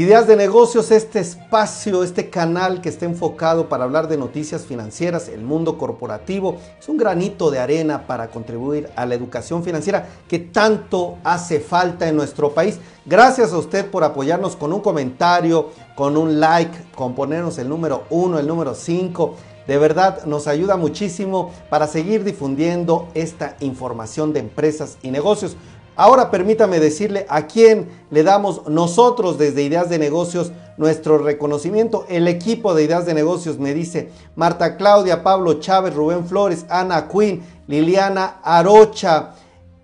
Ideas 0.00 0.26
de 0.26 0.34
negocios, 0.34 0.90
este 0.92 1.18
espacio, 1.20 2.02
este 2.02 2.30
canal 2.30 2.80
que 2.80 2.88
está 2.88 3.04
enfocado 3.04 3.68
para 3.68 3.84
hablar 3.84 4.08
de 4.08 4.16
noticias 4.16 4.64
financieras, 4.64 5.28
el 5.28 5.42
mundo 5.42 5.76
corporativo, 5.76 6.56
es 6.80 6.88
un 6.88 6.96
granito 6.96 7.50
de 7.50 7.58
arena 7.58 8.06
para 8.06 8.30
contribuir 8.30 8.88
a 8.96 9.04
la 9.04 9.14
educación 9.14 9.62
financiera 9.62 10.08
que 10.26 10.38
tanto 10.38 11.18
hace 11.22 11.60
falta 11.60 12.08
en 12.08 12.16
nuestro 12.16 12.54
país. 12.54 12.78
Gracias 13.04 13.52
a 13.52 13.58
usted 13.58 13.90
por 13.90 14.02
apoyarnos 14.02 14.56
con 14.56 14.72
un 14.72 14.80
comentario, 14.80 15.68
con 15.94 16.16
un 16.16 16.40
like, 16.40 16.78
con 16.94 17.14
ponernos 17.14 17.58
el 17.58 17.68
número 17.68 18.04
1, 18.08 18.38
el 18.38 18.46
número 18.46 18.74
5. 18.74 19.34
De 19.66 19.76
verdad 19.76 20.24
nos 20.24 20.46
ayuda 20.46 20.78
muchísimo 20.78 21.52
para 21.68 21.86
seguir 21.86 22.24
difundiendo 22.24 23.08
esta 23.12 23.58
información 23.60 24.32
de 24.32 24.40
empresas 24.40 24.96
y 25.02 25.10
negocios. 25.10 25.58
Ahora 25.96 26.30
permítame 26.30 26.80
decirle 26.80 27.26
a 27.28 27.46
quién 27.46 27.88
le 28.10 28.22
damos 28.22 28.68
nosotros 28.68 29.38
desde 29.38 29.62
Ideas 29.62 29.90
de 29.90 29.98
Negocios 29.98 30.52
nuestro 30.76 31.18
reconocimiento. 31.18 32.06
El 32.08 32.26
equipo 32.26 32.74
de 32.74 32.84
Ideas 32.84 33.04
de 33.04 33.14
Negocios 33.14 33.58
me 33.58 33.74
dice 33.74 34.10
Marta 34.34 34.76
Claudia, 34.76 35.22
Pablo 35.22 35.54
Chávez, 35.60 35.94
Rubén 35.94 36.26
Flores, 36.26 36.64
Ana 36.70 37.08
Quinn, 37.08 37.42
Liliana 37.66 38.40
Arocha. 38.42 39.34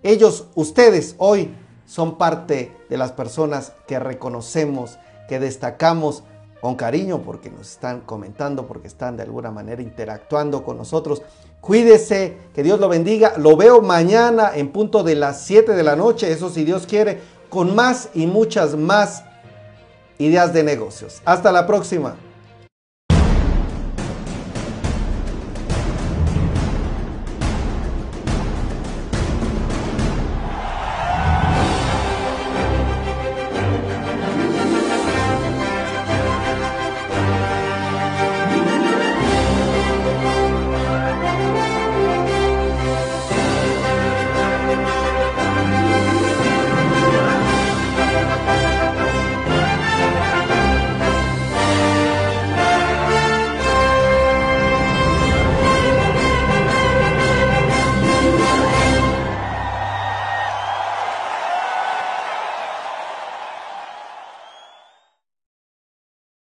Ellos, 0.02 0.46
ustedes 0.54 1.14
hoy 1.18 1.54
son 1.84 2.16
parte 2.16 2.74
de 2.88 2.96
las 2.96 3.12
personas 3.12 3.72
que 3.86 3.98
reconocemos, 3.98 4.98
que 5.28 5.38
destacamos 5.38 6.22
con 6.60 6.76
cariño 6.76 7.22
porque 7.22 7.50
nos 7.50 7.70
están 7.70 8.00
comentando, 8.00 8.66
porque 8.66 8.88
están 8.88 9.16
de 9.16 9.22
alguna 9.22 9.50
manera 9.50 9.82
interactuando 9.82 10.64
con 10.64 10.78
nosotros. 10.78 11.22
Cuídese, 11.66 12.36
que 12.54 12.62
Dios 12.62 12.78
lo 12.78 12.88
bendiga. 12.88 13.34
Lo 13.38 13.56
veo 13.56 13.82
mañana 13.82 14.52
en 14.54 14.68
punto 14.68 15.02
de 15.02 15.16
las 15.16 15.44
7 15.46 15.72
de 15.72 15.82
la 15.82 15.96
noche, 15.96 16.30
eso 16.30 16.48
si 16.48 16.62
Dios 16.62 16.86
quiere, 16.86 17.18
con 17.48 17.74
más 17.74 18.08
y 18.14 18.28
muchas 18.28 18.76
más 18.76 19.24
ideas 20.18 20.52
de 20.52 20.62
negocios. 20.62 21.20
Hasta 21.24 21.50
la 21.50 21.66
próxima. 21.66 22.14